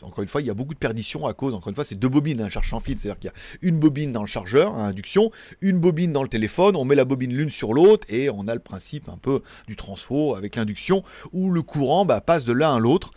encore 0.04 0.24
une 0.24 0.30
fois, 0.30 0.42
il 0.42 0.48
y 0.48 0.50
a 0.50 0.54
beaucoup 0.54 0.74
de 0.74 0.80
perditions 0.80 1.26
à 1.26 1.34
cause, 1.34 1.54
encore 1.54 1.70
une 1.70 1.76
fois, 1.76 1.86
c'est 1.86 1.96
deux 1.96 2.10
bobines, 2.10 2.42
un 2.42 2.50
charge 2.50 2.70
sans 2.70 2.80
fil, 2.80 2.98
c'est-à-dire 2.98 3.20
qu'il 3.20 3.30
y 3.30 3.34
a 3.34 3.68
une 3.68 3.78
bobine 3.80 4.12
dans 4.12 4.22
le 4.22 4.28
chargeur 4.28 4.76
à 4.76 4.86
induction, 4.86 5.32
une 5.62 5.80
bobine 5.80 6.12
dans 6.12 6.24
le 6.24 6.30
téléphone, 6.30 6.76
on 6.76 6.86
met 6.86 6.96
la 6.96 7.06
bobine 7.06 7.34
l'une 7.34 7.50
sur 7.50 7.74
l'autre 7.74 8.06
et 8.10 8.30
on 8.30 8.48
a 8.48 8.54
le 8.54 8.60
principe 8.60 9.10
un 9.10 9.18
peu 9.18 9.42
du 9.68 9.76
transfo 9.76 10.36
avec 10.36 10.56
l'induction 10.56 11.04
où 11.32 11.52
le 11.52 11.62
courant 11.62 12.06
bah, 12.06 12.22
passe 12.22 12.46
de 12.46 12.54
l'un 12.54 12.76
à 12.76 12.80
l'autre. 12.80 13.12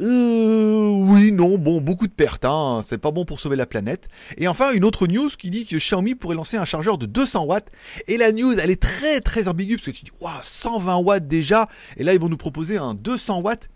Euh, 0.00 0.88
oui, 0.88 1.32
non, 1.32 1.58
bon, 1.58 1.80
beaucoup 1.80 2.06
de 2.06 2.12
pertes, 2.12 2.44
hein, 2.44 2.82
c'est 2.88 2.98
pas 2.98 3.10
bon 3.10 3.24
pour 3.24 3.40
sauver 3.40 3.56
la 3.56 3.66
planète. 3.66 4.08
Et 4.38 4.48
enfin, 4.48 4.72
une 4.72 4.84
autre 4.84 5.06
news 5.06 5.30
qui 5.38 5.50
dit 5.50 5.66
que 5.66 5.76
Xiaomi 5.76 6.14
pourrait 6.14 6.36
lancer 6.36 6.56
un 6.56 6.64
chargeur 6.64 6.98
de 6.98 7.06
200 7.06 7.44
watts. 7.44 7.70
Et 8.06 8.16
la 8.16 8.32
news, 8.32 8.54
elle 8.58 8.70
est 8.70 8.80
très 8.80 9.20
très 9.20 9.48
ambiguë 9.48 9.76
parce 9.76 9.86
que 9.86 9.90
tu 9.90 10.04
dis, 10.04 10.10
waouh, 10.20 10.34
120 10.42 10.96
watts 10.98 11.28
déjà, 11.28 11.68
et 11.96 12.04
là 12.04 12.14
ils 12.14 12.20
vont 12.20 12.28
nous 12.28 12.36
proposer 12.36 12.76
un 12.76 12.94
200 12.94 13.40
watts. 13.40 13.68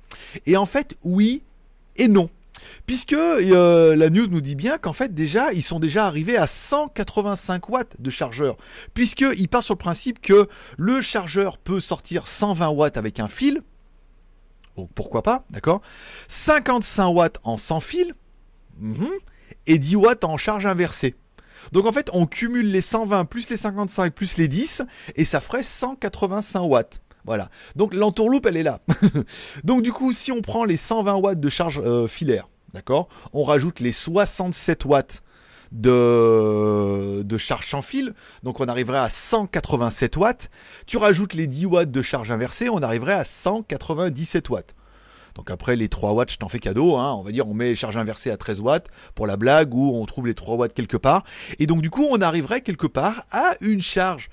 Et 0.47 0.57
en 0.57 0.67
fait, 0.67 0.97
oui 1.03 1.43
et 1.97 2.09
non. 2.09 2.31
Puisque 2.87 3.13
euh, 3.13 3.97
la 3.97 4.11
news 4.11 4.27
nous 4.29 4.41
dit 4.41 4.55
bien 4.55 4.79
qu'en 4.79 4.93
fait 4.93 5.15
déjà 5.15 5.53
ils 5.53 5.63
sont 5.63 5.81
déjà 5.81 6.07
arrivés 6.07 6.37
à 6.37 6.47
185 6.47 7.69
watts 7.69 7.97
de 7.99 8.11
chargeur. 8.11 8.57
Puisqu'il 8.95 9.49
part 9.49 9.63
sur 9.63 9.75
le 9.75 9.79
principe 9.79 10.21
que 10.21 10.49
le 10.77 11.01
chargeur 11.01 11.59
peut 11.59 11.81
sortir 11.81 12.29
120 12.29 12.69
watts 12.69 12.97
avec 12.97 13.21
un 13.21 13.29
fil. 13.29 13.63
Donc 14.77 14.91
pourquoi 14.95 15.23
pas, 15.23 15.45
d'accord? 15.51 15.83
55 16.29 17.09
watts 17.09 17.39
en 17.43 17.57
sans 17.57 17.81
fil. 17.81 18.15
Mhm, 18.79 19.09
et 19.67 19.79
10 19.79 19.97
watts 19.97 20.25
en 20.25 20.37
charge 20.37 20.67
inversée. 20.67 21.17
Donc 21.73 21.87
en 21.87 21.93
fait 21.93 22.09
on 22.13 22.27
cumule 22.27 22.71
les 22.71 22.81
120 22.81 23.25
plus 23.25 23.51
les 23.51 23.57
55 23.57 24.15
plus 24.15 24.37
les 24.37 24.49
10 24.49 24.83
et 25.17 25.25
ça 25.25 25.41
ferait 25.41 25.65
185 25.65 26.61
watts. 26.61 27.01
Voilà. 27.29 27.51
Donc 27.77 27.93
l'entourloupe, 27.93 28.47
elle 28.47 28.57
est 28.57 28.63
là. 28.63 28.81
Donc 29.65 29.83
du 29.83 29.93
coup, 29.93 30.15
si 30.15 30.33
on 30.33 30.41
prend 30.41 30.65
les 30.65 30.79
120 30.79 31.17
watts 31.17 31.41
de 31.41 31.49
charge 31.51 31.79
euh, 31.85 32.09
filaire, 32.09 32.49
d'accord? 32.75 33.09
On 33.33 33.45
rajoute 33.45 33.81
les 33.81 33.93
67 33.93 34.85
watts 34.85 35.23
de, 35.73 37.39
charge 37.39 37.69
sans 37.69 37.83
fil, 37.83 38.15
donc 38.43 38.61
on 38.61 38.67
arriverait 38.67 38.99
à 38.99 39.11
187 39.11 40.17
watts. 40.17 40.51
Tu 40.87 40.97
rajoutes 40.97 41.35
les 41.35 41.47
10 41.47 41.67
watts 41.67 41.91
de 41.91 42.03
charge 42.03 42.31
inversée, 42.31 42.69
on 42.69 42.83
arriverait 42.83 43.15
à 43.15 43.25
197 43.25 44.49
watts. 44.51 44.75
Donc 45.35 45.51
après 45.51 45.77
les 45.77 45.89
3 45.89 46.15
watts, 46.15 46.33
je 46.33 46.39
t'en 46.39 46.49
fais 46.49 46.59
cadeau, 46.59 46.97
hein. 46.97 47.13
on 47.13 47.23
va 47.23 47.31
dire 47.31 47.47
on 47.47 47.55
met 47.55 47.75
charge 47.75 47.97
inversée 47.97 48.31
à 48.31 48.37
13 48.37 48.61
watts 48.61 48.89
pour 49.15 49.27
la 49.27 49.37
blague 49.37 49.73
ou 49.75 49.95
on 49.95 50.05
trouve 50.05 50.27
les 50.27 50.35
3 50.35 50.57
watts 50.57 50.75
quelque 50.75 50.97
part. 50.97 51.25
Et 51.59 51.67
donc 51.67 51.81
du 51.81 51.91
coup 51.91 52.07
on 52.11 52.21
arriverait 52.21 52.61
quelque 52.61 52.87
part 52.87 53.25
à 53.31 53.55
une 53.61 53.81
charge 53.81 54.31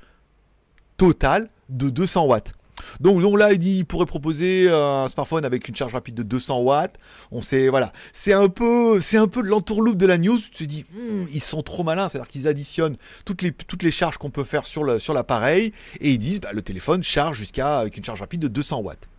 totale 0.98 1.50
de 1.70 1.89
200 1.89 2.25
watts. 2.25 2.54
Donc, 3.00 3.22
là, 3.38 3.54
il 3.54 3.60
dit, 3.60 3.80
il 3.80 3.86
pourrait 3.86 4.06
proposer 4.06 4.70
un 4.70 5.08
smartphone 5.10 5.46
avec 5.46 5.68
une 5.68 5.75
charge 5.75 5.94
rapide 5.94 6.15
de 6.15 6.24
200 6.24 6.60
watts. 6.60 6.96
On 7.32 7.42
sait, 7.42 7.70
voilà, 7.70 7.94
c'est 8.13 8.34
un 8.34 8.50
peu, 8.50 9.00
c'est 9.00 9.18
un 9.18 9.27
peu 9.27 9.42
de 9.42 9.48
l'entourloupe 9.48 9.98
de 9.98 10.06
la 10.06 10.18
news. 10.18 10.39
Tu 10.39 10.50
te 10.50 10.63
dis, 10.63 10.86
hmm, 10.94 11.25
ils 11.34 11.42
sont 11.42 11.62
trop 11.63 11.84
malins, 11.84 12.10
c'est-à-dire 12.10 12.27
qu'ils 12.27 12.48
additionnent 12.48 12.98
toutes 13.25 13.84
les 13.84 13.92
charges 13.92 14.18
qu'on 14.18 14.30
peut 14.30 14.44
faire 14.44 14.68
sur 14.68 14.84
l'appareil 14.84 15.74
et 16.00 16.12
ils 16.12 16.18
disent, 16.18 16.39
bah, 16.42 16.54
le 16.54 16.62
téléphone 16.62 17.04
charge 17.04 17.38
jusqu'à 17.38 17.84
une 17.86 18.04
charge 18.04 18.22
rapide 18.22 18.42
de 18.42 18.48
200 18.48 18.82
watts. 18.82 19.10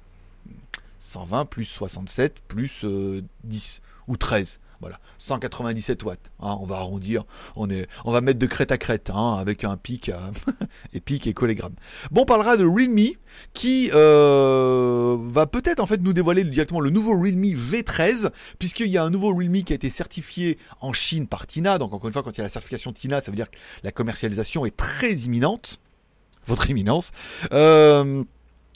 120 0.98 1.44
plus 1.44 1.64
67 1.64 2.40
plus 2.48 2.84
10 3.44 3.80
ou 4.08 4.16
13. 4.16 4.58
Voilà, 4.80 5.00
197 5.18 6.02
watts. 6.04 6.30
Hein, 6.40 6.56
on 6.60 6.66
va 6.66 6.76
arrondir, 6.76 7.24
on, 7.54 7.70
est, 7.70 7.88
on 8.04 8.12
va 8.12 8.20
mettre 8.20 8.38
de 8.38 8.46
crête 8.46 8.72
à 8.72 8.78
crête 8.78 9.10
hein, 9.10 9.36
avec 9.38 9.64
un 9.64 9.76
pic 9.76 10.10
et 10.92 11.00
pic 11.00 11.26
et 11.26 11.34
collégramme. 11.34 11.74
Bon, 12.10 12.22
on 12.22 12.24
parlera 12.24 12.56
de 12.56 12.64
Realme 12.64 13.16
qui 13.52 13.90
euh, 13.92 15.16
va 15.20 15.46
peut-être 15.46 15.80
en 15.80 15.86
fait 15.86 16.02
nous 16.02 16.12
dévoiler 16.12 16.44
directement 16.44 16.80
le 16.80 16.90
nouveau 16.90 17.18
Realme 17.18 17.44
V13 17.44 18.30
puisqu'il 18.58 18.88
y 18.88 18.98
a 18.98 19.04
un 19.04 19.10
nouveau 19.10 19.34
Realme 19.34 19.62
qui 19.62 19.72
a 19.72 19.76
été 19.76 19.90
certifié 19.90 20.58
en 20.80 20.92
Chine 20.92 21.26
par 21.26 21.46
Tina. 21.46 21.78
Donc 21.78 21.92
encore 21.92 22.08
une 22.08 22.12
fois, 22.12 22.22
quand 22.22 22.32
il 22.32 22.38
y 22.38 22.40
a 22.40 22.44
la 22.44 22.50
certification 22.50 22.92
Tina, 22.92 23.20
ça 23.20 23.30
veut 23.30 23.36
dire 23.36 23.50
que 23.50 23.56
la 23.82 23.92
commercialisation 23.92 24.66
est 24.66 24.76
très 24.76 25.12
imminente. 25.12 25.78
Votre 26.46 26.70
imminence. 26.70 27.10
Euh, 27.52 28.22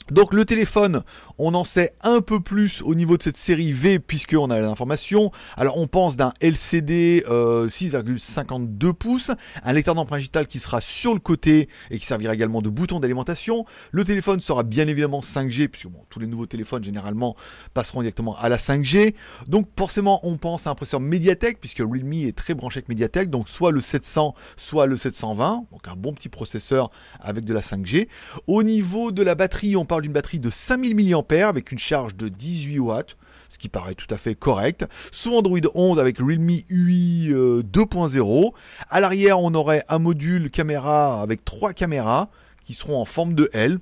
donc 0.09 0.33
le 0.33 0.45
téléphone, 0.45 1.03
on 1.37 1.53
en 1.53 1.63
sait 1.63 1.93
un 2.01 2.21
peu 2.21 2.39
plus 2.39 2.81
au 2.81 2.95
niveau 2.95 3.17
de 3.17 3.23
cette 3.23 3.37
série 3.37 3.71
V 3.71 3.99
puisqu'on 3.99 4.49
a 4.49 4.59
l'information. 4.59 5.31
Alors 5.55 5.77
on 5.77 5.87
pense 5.87 6.15
d'un 6.15 6.33
LCD 6.41 7.23
6,52 7.27 8.85
euh, 8.87 8.93
pouces, 8.93 9.31
un 9.63 9.73
lecteur 9.73 9.95
d'empreinte 9.95 10.19
digitale 10.19 10.47
qui 10.47 10.59
sera 10.59 10.81
sur 10.81 11.13
le 11.13 11.19
côté 11.19 11.69
et 11.91 11.99
qui 11.99 12.05
servira 12.05 12.33
également 12.33 12.61
de 12.61 12.69
bouton 12.69 12.99
d'alimentation. 12.99 13.65
Le 13.91 14.03
téléphone 14.03 14.41
sera 14.41 14.63
bien 14.63 14.87
évidemment 14.87 15.21
5G 15.21 15.67
puisque 15.67 15.87
tous 16.09 16.19
les 16.19 16.27
nouveaux 16.27 16.45
téléphones 16.45 16.83
généralement 16.83 17.35
passeront 17.73 18.01
directement 18.01 18.37
à 18.37 18.49
la 18.49 18.57
5G. 18.57 19.13
Donc 19.47 19.67
forcément 19.77 20.19
on 20.23 20.37
pense 20.37 20.67
à 20.67 20.71
un 20.71 20.75
processeur 20.75 20.99
Mediatek 20.99 21.59
puisque 21.59 21.79
Realme 21.79 22.13
est 22.13 22.35
très 22.35 22.53
branché 22.53 22.79
avec 22.79 22.89
Mediatek, 22.89 23.29
donc 23.29 23.47
soit 23.49 23.71
le 23.71 23.81
700, 23.81 24.35
soit 24.57 24.87
le 24.87 24.97
720, 24.97 25.65
donc 25.71 25.87
un 25.87 25.95
bon 25.95 26.13
petit 26.13 26.29
processeur 26.29 26.91
avec 27.19 27.45
de 27.45 27.53
la 27.53 27.61
5G. 27.61 28.07
Au 28.47 28.63
niveau 28.63 29.11
de 29.11 29.23
la 29.23 29.35
batterie, 29.35 29.75
on 29.75 29.85
parle 29.91 30.03
d'une 30.03 30.13
batterie 30.13 30.39
de 30.39 30.49
5000 30.49 30.95
mAh 30.95 31.49
avec 31.49 31.73
une 31.73 31.77
charge 31.77 32.15
de 32.15 32.29
18 32.29 32.79
watts 32.79 33.17
ce 33.49 33.57
qui 33.57 33.67
paraît 33.67 33.93
tout 33.93 34.07
à 34.09 34.15
fait 34.15 34.35
correct. 34.35 34.85
Sous 35.11 35.35
Android 35.35 35.59
11 35.75 35.99
avec 35.99 36.19
Realme 36.19 36.49
UI 36.69 37.27
2.0. 37.29 38.45
Euh, 38.45 38.49
à 38.89 39.01
l'arrière, 39.01 39.41
on 39.41 39.53
aurait 39.53 39.83
un 39.89 39.99
module 39.99 40.49
caméra 40.49 41.21
avec 41.21 41.43
trois 41.43 41.73
caméras 41.73 42.29
qui 42.63 42.73
seront 42.73 43.01
en 43.01 43.03
forme 43.03 43.35
de 43.35 43.49
L. 43.51 43.79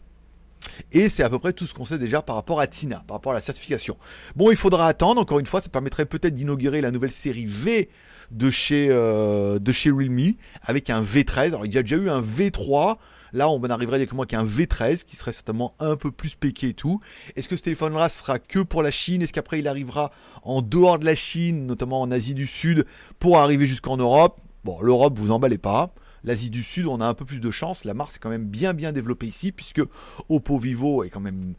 Et 0.91 1.09
c'est 1.09 1.21
à 1.21 1.29
peu 1.29 1.37
près 1.37 1.53
tout 1.53 1.67
ce 1.67 1.75
qu'on 1.75 1.85
sait 1.85 1.99
déjà 1.99 2.23
par 2.23 2.37
rapport 2.37 2.59
à 2.59 2.65
Tina, 2.65 3.03
par 3.05 3.17
rapport 3.17 3.33
à 3.33 3.35
la 3.35 3.41
certification. 3.41 3.95
Bon, 4.35 4.49
il 4.49 4.57
faudra 4.57 4.87
attendre. 4.87 5.21
Encore 5.21 5.37
une 5.37 5.45
fois, 5.45 5.61
ça 5.61 5.69
permettrait 5.69 6.05
peut-être 6.05 6.33
d'inaugurer 6.33 6.81
la 6.81 6.89
nouvelle 6.89 7.11
série 7.11 7.45
V 7.45 7.87
de 8.31 8.49
chez, 8.49 8.87
euh, 8.89 9.59
de 9.59 9.71
chez 9.71 9.91
Realme 9.91 10.33
avec 10.63 10.89
un 10.89 11.03
V13. 11.03 11.49
Alors, 11.49 11.67
il 11.67 11.73
y 11.75 11.77
a 11.77 11.83
déjà 11.83 11.97
eu 11.97 12.09
un 12.09 12.23
V3 12.23 12.97
Là, 13.33 13.49
on 13.49 13.61
arriverait 13.63 13.97
directement 13.97 14.23
avec 14.23 14.33
un 14.33 14.45
V13 14.45 15.03
qui 15.03 15.15
serait 15.15 15.31
certainement 15.31 15.75
un 15.79 15.95
peu 15.95 16.11
plus 16.11 16.35
péqué 16.35 16.69
et 16.69 16.73
tout. 16.73 16.99
Est-ce 17.35 17.47
que 17.47 17.57
ce 17.57 17.63
téléphone-là 17.63 18.09
sera 18.09 18.39
que 18.39 18.59
pour 18.59 18.83
la 18.83 18.91
Chine? 18.91 19.21
Est-ce 19.21 19.33
qu'après 19.33 19.59
il 19.59 19.67
arrivera 19.67 20.11
en 20.43 20.61
dehors 20.61 20.99
de 20.99 21.05
la 21.05 21.15
Chine, 21.15 21.65
notamment 21.65 22.01
en 22.01 22.11
Asie 22.11 22.33
du 22.33 22.47
Sud, 22.47 22.85
pour 23.19 23.37
arriver 23.37 23.67
jusqu'en 23.67 23.97
Europe? 23.97 24.39
Bon, 24.63 24.81
l'Europe, 24.81 25.17
vous 25.17 25.31
emballez 25.31 25.57
pas. 25.57 25.93
L'Asie 26.23 26.49
du 26.49 26.63
Sud, 26.63 26.85
on 26.87 26.99
a 26.99 27.05
un 27.05 27.13
peu 27.13 27.25
plus 27.25 27.39
de 27.39 27.51
chance. 27.51 27.85
La 27.85 27.93
Mars 27.93 28.15
est 28.15 28.19
quand 28.19 28.29
même 28.29 28.45
bien 28.45 28.73
bien 28.73 28.91
développée 28.91 29.27
ici, 29.27 29.51
puisque 29.51 29.81
Oppo 30.27 30.59
Vivo 30.59 31.03
est 31.03 31.09
quand 31.09 31.21
même 31.21 31.53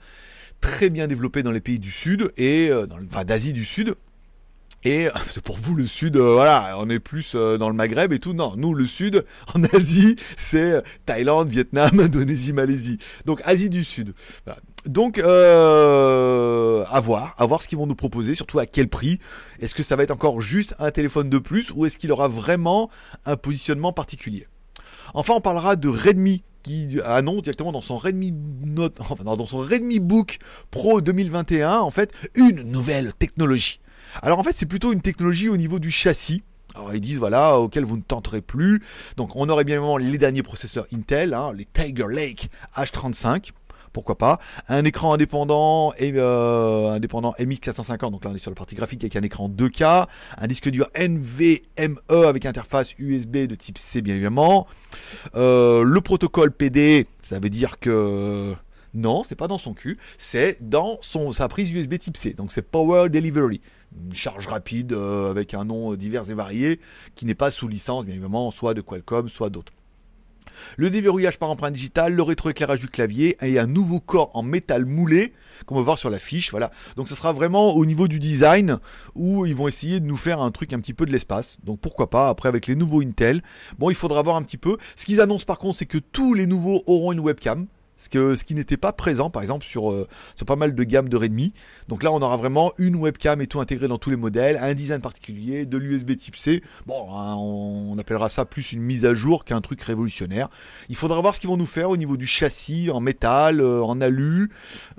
très 0.60 0.90
bien 0.90 1.06
développé 1.06 1.42
dans 1.42 1.52
les 1.52 1.60
pays 1.60 1.78
du 1.78 1.90
Sud 1.90 2.32
et 2.36 2.68
euh, 2.70 2.86
dans, 2.86 2.98
enfin 3.02 3.24
d'Asie 3.24 3.54
du 3.54 3.64
Sud 3.64 3.94
et 4.84 5.08
pour 5.44 5.58
vous, 5.58 5.74
le 5.76 5.86
Sud, 5.86 6.16
euh, 6.16 6.34
voilà, 6.34 6.76
on 6.78 6.88
est 6.88 6.98
plus 6.98 7.32
euh, 7.34 7.58
dans 7.58 7.68
le 7.68 7.74
Maghreb 7.74 8.12
et 8.12 8.18
tout. 8.18 8.32
Non, 8.32 8.54
nous, 8.56 8.74
le 8.74 8.86
Sud, 8.86 9.24
en 9.54 9.62
Asie, 9.64 10.16
c'est 10.36 10.82
Thaïlande, 11.06 11.48
Vietnam, 11.48 11.90
Indonésie, 12.00 12.52
Malaisie. 12.52 12.98
Donc 13.26 13.42
Asie 13.44 13.70
du 13.70 13.84
Sud. 13.84 14.14
Donc, 14.86 15.18
euh, 15.18 16.84
à 16.90 17.00
voir, 17.00 17.34
à 17.36 17.44
voir 17.44 17.62
ce 17.62 17.68
qu'ils 17.68 17.76
vont 17.76 17.86
nous 17.86 17.94
proposer, 17.94 18.34
surtout 18.34 18.58
à 18.58 18.66
quel 18.66 18.88
prix. 18.88 19.20
Est-ce 19.60 19.74
que 19.74 19.82
ça 19.82 19.96
va 19.96 20.04
être 20.04 20.10
encore 20.10 20.40
juste 20.40 20.74
un 20.78 20.90
téléphone 20.90 21.28
de 21.28 21.38
plus 21.38 21.70
ou 21.74 21.84
est-ce 21.84 21.98
qu'il 21.98 22.10
aura 22.12 22.28
vraiment 22.28 22.90
un 23.26 23.36
positionnement 23.36 23.92
particulier? 23.92 24.46
Enfin, 25.12 25.34
on 25.36 25.40
parlera 25.40 25.76
de 25.76 25.88
Redmi 25.88 26.42
qui 26.62 26.98
annonce 27.04 27.42
directement 27.42 27.72
dans 27.72 27.80
son 27.80 27.96
Redmi 27.96 28.32
Note, 28.64 28.96
enfin 28.98 29.16
dans 29.24 29.46
son 29.46 29.58
Redmi 29.58 29.98
Book 29.98 30.38
Pro 30.70 31.00
2021 31.00 31.78
en 31.78 31.90
fait 31.90 32.12
une 32.34 32.62
nouvelle 32.62 33.14
technologie. 33.14 33.80
Alors 34.22 34.38
en 34.38 34.42
fait, 34.42 34.54
c'est 34.54 34.66
plutôt 34.66 34.92
une 34.92 35.00
technologie 35.02 35.48
au 35.48 35.56
niveau 35.56 35.78
du 35.78 35.90
châssis. 35.90 36.42
Alors 36.74 36.94
ils 36.94 37.00
disent 37.00 37.18
voilà 37.18 37.58
auquel 37.58 37.84
vous 37.84 37.96
ne 37.96 38.02
tenterez 38.02 38.40
plus. 38.40 38.82
Donc 39.16 39.34
on 39.34 39.48
aurait 39.48 39.64
bien 39.64 39.76
évidemment 39.76 39.96
les 39.96 40.18
derniers 40.18 40.42
processeurs 40.42 40.86
Intel, 40.94 41.34
hein, 41.34 41.52
les 41.54 41.64
Tiger 41.64 42.06
Lake 42.08 42.48
H35 42.76 43.50
pourquoi 43.92 44.16
pas? 44.16 44.38
Un 44.68 44.84
écran 44.84 45.12
indépendant 45.12 45.92
et 45.98 46.12
euh, 46.14 46.90
indépendant 46.90 47.34
MX450, 47.38 48.10
donc 48.10 48.24
là 48.24 48.30
on 48.32 48.36
est 48.36 48.38
sur 48.38 48.50
la 48.50 48.54
partie 48.54 48.74
graphique 48.74 49.02
avec 49.02 49.16
un 49.16 49.22
écran 49.22 49.48
2K, 49.48 50.06
un 50.38 50.46
disque 50.46 50.68
dur 50.68 50.88
NVMe 50.94 51.98
avec 52.08 52.46
interface 52.46 52.96
USB 52.98 53.38
de 53.38 53.54
type 53.54 53.78
C 53.78 54.00
bien 54.00 54.14
évidemment. 54.14 54.66
Euh, 55.34 55.82
le 55.82 56.00
protocole 56.00 56.52
PD, 56.52 57.06
ça 57.22 57.40
veut 57.40 57.50
dire 57.50 57.78
que 57.78 58.54
non, 58.94 59.22
c'est 59.24 59.36
pas 59.36 59.48
dans 59.48 59.58
son 59.58 59.74
cul, 59.74 59.98
c'est 60.18 60.58
dans 60.60 60.98
son, 61.00 61.32
sa 61.32 61.48
prise 61.48 61.72
USB 61.72 61.98
type 61.98 62.16
C. 62.16 62.34
Donc 62.34 62.52
c'est 62.52 62.62
Power 62.62 63.08
Delivery. 63.08 63.60
Une 63.96 64.14
charge 64.14 64.46
rapide 64.46 64.92
euh, 64.92 65.30
avec 65.30 65.54
un 65.54 65.64
nom 65.64 65.94
divers 65.94 66.30
et 66.30 66.34
varié 66.34 66.80
qui 67.14 67.26
n'est 67.26 67.34
pas 67.34 67.50
sous 67.50 67.68
licence, 67.68 68.04
bien 68.04 68.14
évidemment, 68.14 68.50
soit 68.50 68.74
de 68.74 68.80
Qualcomm, 68.80 69.28
soit 69.28 69.50
d'autres. 69.50 69.72
Le 70.76 70.90
déverrouillage 70.90 71.38
par 71.38 71.50
empreinte 71.50 71.74
digitale, 71.74 72.14
le 72.14 72.22
rétroéclairage 72.22 72.80
du 72.80 72.88
clavier 72.88 73.36
et 73.40 73.58
un 73.58 73.66
nouveau 73.66 74.00
corps 74.00 74.30
en 74.34 74.42
métal 74.42 74.84
moulé 74.84 75.32
qu'on 75.66 75.74
va 75.74 75.82
voir 75.82 75.98
sur 75.98 76.10
la 76.10 76.18
fiche. 76.18 76.50
Voilà. 76.50 76.70
Donc 76.96 77.08
ce 77.08 77.14
sera 77.14 77.32
vraiment 77.32 77.74
au 77.74 77.84
niveau 77.86 78.08
du 78.08 78.18
design 78.18 78.78
où 79.14 79.46
ils 79.46 79.54
vont 79.54 79.68
essayer 79.68 80.00
de 80.00 80.06
nous 80.06 80.16
faire 80.16 80.40
un 80.40 80.50
truc 80.50 80.72
un 80.72 80.80
petit 80.80 80.94
peu 80.94 81.06
de 81.06 81.12
l'espace. 81.12 81.58
Donc 81.64 81.80
pourquoi 81.80 82.10
pas 82.10 82.28
après 82.28 82.48
avec 82.48 82.66
les 82.66 82.76
nouveaux 82.76 83.02
Intel. 83.02 83.42
Bon, 83.78 83.90
il 83.90 83.96
faudra 83.96 84.22
voir 84.22 84.36
un 84.36 84.42
petit 84.42 84.58
peu. 84.58 84.76
Ce 84.96 85.04
qu'ils 85.04 85.20
annoncent 85.20 85.46
par 85.46 85.58
contre, 85.58 85.78
c'est 85.78 85.86
que 85.86 85.98
tous 85.98 86.34
les 86.34 86.46
nouveaux 86.46 86.82
auront 86.86 87.12
une 87.12 87.20
webcam. 87.20 87.66
Ce, 88.00 88.44
qui 88.44 88.54
n'était 88.54 88.78
pas 88.78 88.94
présent, 88.94 89.28
par 89.28 89.42
exemple, 89.42 89.66
sur, 89.66 89.92
euh, 89.92 90.08
sur 90.34 90.46
pas 90.46 90.56
mal 90.56 90.74
de 90.74 90.84
gammes 90.84 91.10
de 91.10 91.16
Redmi. 91.18 91.52
Donc 91.88 92.02
là, 92.02 92.10
on 92.10 92.22
aura 92.22 92.38
vraiment 92.38 92.72
une 92.78 92.96
webcam 92.96 93.42
et 93.42 93.46
tout 93.46 93.60
intégré 93.60 93.88
dans 93.88 93.98
tous 93.98 94.08
les 94.08 94.16
modèles, 94.16 94.56
un 94.56 94.72
design 94.72 95.02
particulier, 95.02 95.66
de 95.66 95.76
l'USB 95.76 96.16
type 96.16 96.36
C. 96.36 96.62
Bon, 96.86 97.14
hein, 97.14 97.36
on, 97.36 97.98
appellera 97.98 98.30
ça 98.30 98.46
plus 98.46 98.72
une 98.72 98.80
mise 98.80 99.04
à 99.04 99.12
jour 99.12 99.44
qu'un 99.44 99.60
truc 99.60 99.82
révolutionnaire. 99.82 100.48
Il 100.88 100.96
faudra 100.96 101.20
voir 101.20 101.34
ce 101.34 101.40
qu'ils 101.40 101.50
vont 101.50 101.58
nous 101.58 101.66
faire 101.66 101.90
au 101.90 101.98
niveau 101.98 102.16
du 102.16 102.26
châssis, 102.26 102.90
en 102.90 103.00
métal, 103.00 103.60
euh, 103.60 103.82
en 103.82 104.00
alu. 104.00 104.50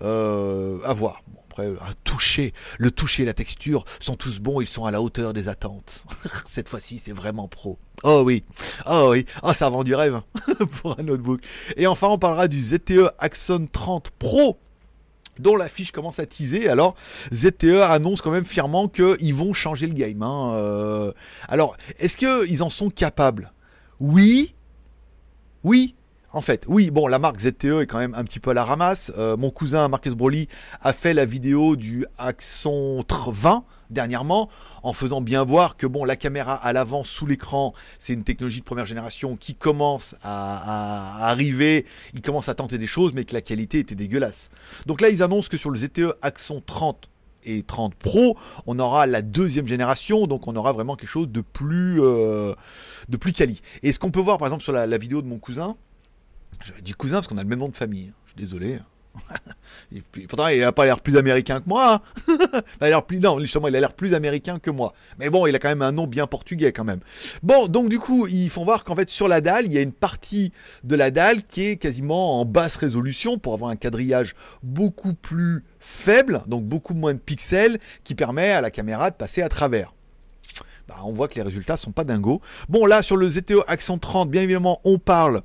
Euh, 0.01 0.77
à 0.85 0.93
voir. 0.93 1.23
Après, 1.51 1.67
un 1.67 1.93
toucher, 2.05 2.53
le 2.79 2.91
toucher, 2.91 3.25
la 3.25 3.33
texture 3.33 3.83
sont 3.99 4.15
tous 4.15 4.39
bons, 4.39 4.61
ils 4.61 4.67
sont 4.67 4.85
à 4.85 4.91
la 4.91 5.01
hauteur 5.01 5.33
des 5.33 5.49
attentes. 5.49 6.05
Cette 6.49 6.69
fois-ci, 6.69 7.01
c'est 7.03 7.11
vraiment 7.11 7.49
pro. 7.49 7.77
Oh 8.03 8.23
oui, 8.25 8.45
oh 8.85 9.09
oui, 9.11 9.25
oh 9.43 9.51
ça 9.51 9.69
vend 9.69 9.83
du 9.83 9.93
rêve 9.93 10.15
hein, 10.15 10.23
pour 10.81 10.97
un 10.97 11.03
notebook. 11.03 11.41
Et 11.75 11.87
enfin, 11.87 12.07
on 12.07 12.17
parlera 12.17 12.47
du 12.47 12.61
ZTE 12.61 13.11
Axon 13.19 13.67
30 13.69 14.11
Pro 14.11 14.57
dont 15.39 15.57
la 15.57 15.67
fiche 15.67 15.91
commence 15.91 16.19
à 16.19 16.25
teaser. 16.25 16.69
Alors, 16.69 16.95
ZTE 17.33 17.81
annonce 17.81 18.21
quand 18.21 18.31
même 18.31 18.45
fièrement 18.45 18.87
qu'ils 18.87 19.35
vont 19.35 19.53
changer 19.53 19.87
le 19.87 19.93
game. 19.93 20.21
Hein. 20.23 20.53
Euh, 20.55 21.11
alors, 21.49 21.75
est-ce 21.99 22.15
qu'ils 22.15 22.63
en 22.63 22.69
sont 22.69 22.89
capables? 22.89 23.51
Oui. 23.99 24.55
Oui. 25.63 25.95
En 26.33 26.39
fait, 26.39 26.63
oui, 26.67 26.91
bon, 26.91 27.07
la 27.07 27.19
marque 27.19 27.39
ZTE 27.41 27.81
est 27.81 27.87
quand 27.87 27.97
même 27.97 28.13
un 28.13 28.23
petit 28.23 28.39
peu 28.39 28.51
à 28.51 28.53
la 28.53 28.63
ramasse. 28.63 29.11
Euh, 29.17 29.35
mon 29.35 29.49
cousin 29.49 29.89
Marcus 29.89 30.13
Broly 30.13 30.47
a 30.81 30.93
fait 30.93 31.13
la 31.13 31.25
vidéo 31.25 31.75
du 31.75 32.05
Axon 32.17 33.03
20 33.09 33.65
dernièrement 33.89 34.49
en 34.81 34.93
faisant 34.93 35.19
bien 35.19 35.43
voir 35.43 35.75
que 35.75 35.85
bon 35.85 36.05
la 36.05 36.15
caméra 36.15 36.55
à 36.55 36.71
l'avant 36.71 37.03
sous 37.03 37.25
l'écran 37.25 37.73
c'est 37.99 38.13
une 38.13 38.23
technologie 38.23 38.61
de 38.61 38.65
première 38.65 38.85
génération 38.85 39.35
qui 39.35 39.53
commence 39.53 40.15
à, 40.23 41.27
arriver, 41.27 41.85
il 42.13 42.21
commence 42.21 42.47
à 42.47 42.55
tenter 42.55 42.77
des 42.77 42.87
choses 42.87 43.11
mais 43.13 43.25
que 43.25 43.33
la 43.33 43.41
qualité 43.41 43.79
était 43.79 43.95
dégueulasse. 43.95 44.49
Donc 44.85 45.01
là 45.01 45.09
ils 45.09 45.21
annoncent 45.21 45.49
que 45.49 45.57
sur 45.57 45.69
le 45.69 45.77
ZTE 45.77 46.13
Axon 46.21 46.63
30 46.65 47.09
et 47.43 47.63
30 47.63 47.95
Pro, 47.95 48.37
on 48.65 48.79
aura 48.79 49.05
la 49.05 49.21
deuxième 49.21 49.67
génération, 49.67 50.27
donc 50.27 50.47
on 50.47 50.55
aura 50.55 50.71
vraiment 50.71 50.95
quelque 50.95 51.09
chose 51.09 51.27
de 51.27 51.41
plus 51.41 52.01
euh, 52.01 52.53
de 53.09 53.17
plus 53.17 53.33
quali. 53.33 53.61
Et 53.83 53.91
ce 53.91 53.99
qu'on 53.99 54.11
peut 54.11 54.21
voir 54.21 54.37
par 54.37 54.47
exemple 54.47 54.63
sur 54.63 54.71
la, 54.71 54.87
la 54.87 54.97
vidéo 54.97 55.21
de 55.21 55.27
mon 55.27 55.37
cousin, 55.37 55.75
je 56.63 56.73
dis 56.81 56.93
cousin 56.93 57.17
parce 57.17 57.27
qu'on 57.27 57.37
a 57.37 57.43
le 57.43 57.49
même 57.49 57.59
nom 57.59 57.69
de 57.69 57.75
famille, 57.75 58.09
hein. 58.09 58.15
je 58.25 58.31
suis 58.31 58.47
désolé. 58.47 58.75
Hein. 58.75 58.85
Et 59.95 60.01
puis, 60.01 60.27
pourtant, 60.27 60.47
il 60.47 60.63
a 60.63 60.71
pas 60.71 60.85
l'air 60.85 60.99
plus 60.99 61.17
américain 61.17 61.59
que 61.59 61.67
moi. 61.67 62.01
Hein. 62.27 62.35
il 62.81 62.83
a 62.85 62.89
l'air 62.89 63.05
plus, 63.05 63.19
non, 63.19 63.39
justement, 63.39 63.67
il 63.67 63.75
a 63.75 63.79
l'air 63.79 63.93
plus 63.93 64.13
américain 64.13 64.59
que 64.59 64.69
moi. 64.69 64.93
Mais 65.19 65.29
bon, 65.29 65.47
il 65.47 65.55
a 65.55 65.59
quand 65.59 65.69
même 65.69 65.81
un 65.81 65.91
nom 65.91 66.07
bien 66.07 66.27
portugais 66.27 66.71
quand 66.71 66.83
même. 66.83 67.01
Bon, 67.43 67.67
donc 67.67 67.89
du 67.89 67.99
coup, 67.99 68.27
ils 68.27 68.49
font 68.49 68.63
voir 68.63 68.83
qu'en 68.83 68.95
fait, 68.95 69.09
sur 69.09 69.27
la 69.27 69.41
dalle, 69.41 69.65
il 69.65 69.73
y 69.73 69.77
a 69.77 69.81
une 69.81 69.93
partie 69.93 70.51
de 70.83 70.95
la 70.95 71.11
dalle 71.11 71.43
qui 71.43 71.65
est 71.65 71.77
quasiment 71.77 72.39
en 72.39 72.45
basse 72.45 72.75
résolution 72.75 73.37
pour 73.37 73.53
avoir 73.53 73.71
un 73.71 73.75
quadrillage 73.75 74.35
beaucoup 74.63 75.13
plus 75.13 75.63
faible, 75.79 76.43
donc 76.47 76.63
beaucoup 76.63 76.93
moins 76.93 77.13
de 77.13 77.19
pixels, 77.19 77.79
qui 78.03 78.15
permet 78.15 78.51
à 78.51 78.61
la 78.61 78.71
caméra 78.71 79.09
de 79.09 79.15
passer 79.15 79.41
à 79.41 79.49
travers. 79.49 79.93
Bah, 80.87 80.95
on 81.03 81.13
voit 81.13 81.27
que 81.27 81.35
les 81.35 81.43
résultats 81.43 81.77
sont 81.77 81.91
pas 81.91 82.03
dingos. 82.03 82.41
Bon, 82.69 82.85
là, 82.85 83.01
sur 83.01 83.17
le 83.17 83.29
ZTE 83.29 83.63
Accent 83.67 83.97
30, 83.97 84.29
bien 84.29 84.41
évidemment, 84.41 84.81
on 84.83 84.99
parle 84.99 85.43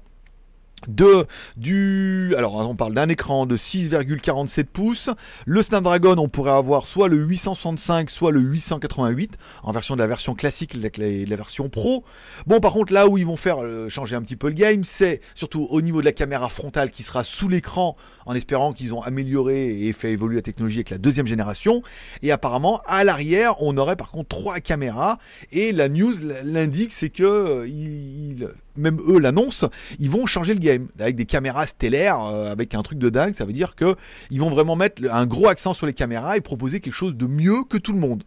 de 0.86 1.26
du 1.56 2.34
alors 2.36 2.56
on 2.56 2.76
parle 2.76 2.92
d'un 2.92 3.08
écran 3.08 3.46
de 3.46 3.56
6,47 3.56 4.64
pouces. 4.64 5.10
Le 5.46 5.62
Snapdragon 5.62 6.16
on 6.18 6.28
pourrait 6.28 6.52
avoir 6.52 6.86
soit 6.86 7.08
le 7.08 7.16
865 7.16 8.10
soit 8.10 8.30
le 8.30 8.40
888 8.40 9.38
en 9.62 9.72
version 9.72 9.96
de 9.96 10.00
la 10.00 10.06
version 10.06 10.34
classique 10.34 10.74
avec 10.74 10.98
la, 10.98 11.36
version 11.36 11.70
pro. 11.70 12.04
Bon 12.46 12.60
par 12.60 12.72
contre 12.72 12.92
là 12.92 13.08
où 13.08 13.16
ils 13.16 13.26
vont 13.26 13.36
faire 13.36 13.62
euh, 13.62 13.88
changer 13.88 14.16
un 14.16 14.22
petit 14.22 14.36
peu 14.36 14.48
le 14.48 14.54
game 14.54 14.84
c'est 14.84 15.20
surtout 15.34 15.66
au 15.70 15.80
niveau 15.80 16.00
de 16.00 16.04
la 16.04 16.12
caméra 16.12 16.48
frontale 16.50 16.90
qui 16.90 17.02
sera 17.02 17.24
sous 17.24 17.48
l'écran 17.48 17.96
en 18.26 18.34
espérant 18.34 18.72
qu'ils 18.72 18.94
ont 18.94 19.02
amélioré 19.02 19.86
et 19.86 19.92
fait 19.92 20.12
évoluer 20.12 20.36
la 20.36 20.42
technologie 20.42 20.78
avec 20.78 20.90
la 20.90 20.98
deuxième 20.98 21.26
génération. 21.26 21.82
Et 22.22 22.32
apparemment 22.32 22.82
à 22.86 23.02
l'arrière 23.02 23.62
on 23.62 23.76
aurait 23.78 23.96
par 23.96 24.10
contre 24.10 24.28
trois 24.28 24.60
caméras. 24.60 25.18
Et 25.52 25.72
la 25.72 25.88
news 25.88 26.14
l'indique 26.44 26.92
c'est 26.92 27.10
que 27.10 27.24
euh, 27.24 27.68
il, 27.68 28.48
même 28.76 28.98
eux 29.08 29.18
l'annoncent, 29.18 29.70
ils 29.98 30.10
vont 30.10 30.26
changer 30.26 30.54
le 30.54 30.60
game 30.60 30.88
avec 30.98 31.16
des 31.16 31.26
caméras 31.26 31.66
stellaires, 31.66 32.20
euh, 32.20 32.50
avec 32.50 32.74
un 32.74 32.82
truc 32.82 32.98
de 32.98 33.10
dingue. 33.10 33.34
Ça 33.34 33.44
veut 33.44 33.52
dire 33.52 33.74
que 33.74 33.96
ils 34.30 34.40
vont 34.40 34.50
vraiment 34.50 34.76
mettre 34.76 35.02
un 35.10 35.26
gros 35.26 35.48
accent 35.48 35.74
sur 35.74 35.86
les 35.86 35.92
caméras 35.92 36.36
et 36.36 36.40
proposer 36.40 36.80
quelque 36.80 36.94
chose 36.94 37.16
de 37.16 37.26
mieux 37.26 37.64
que 37.64 37.78
tout 37.78 37.92
le 37.92 37.98
monde. 37.98 38.24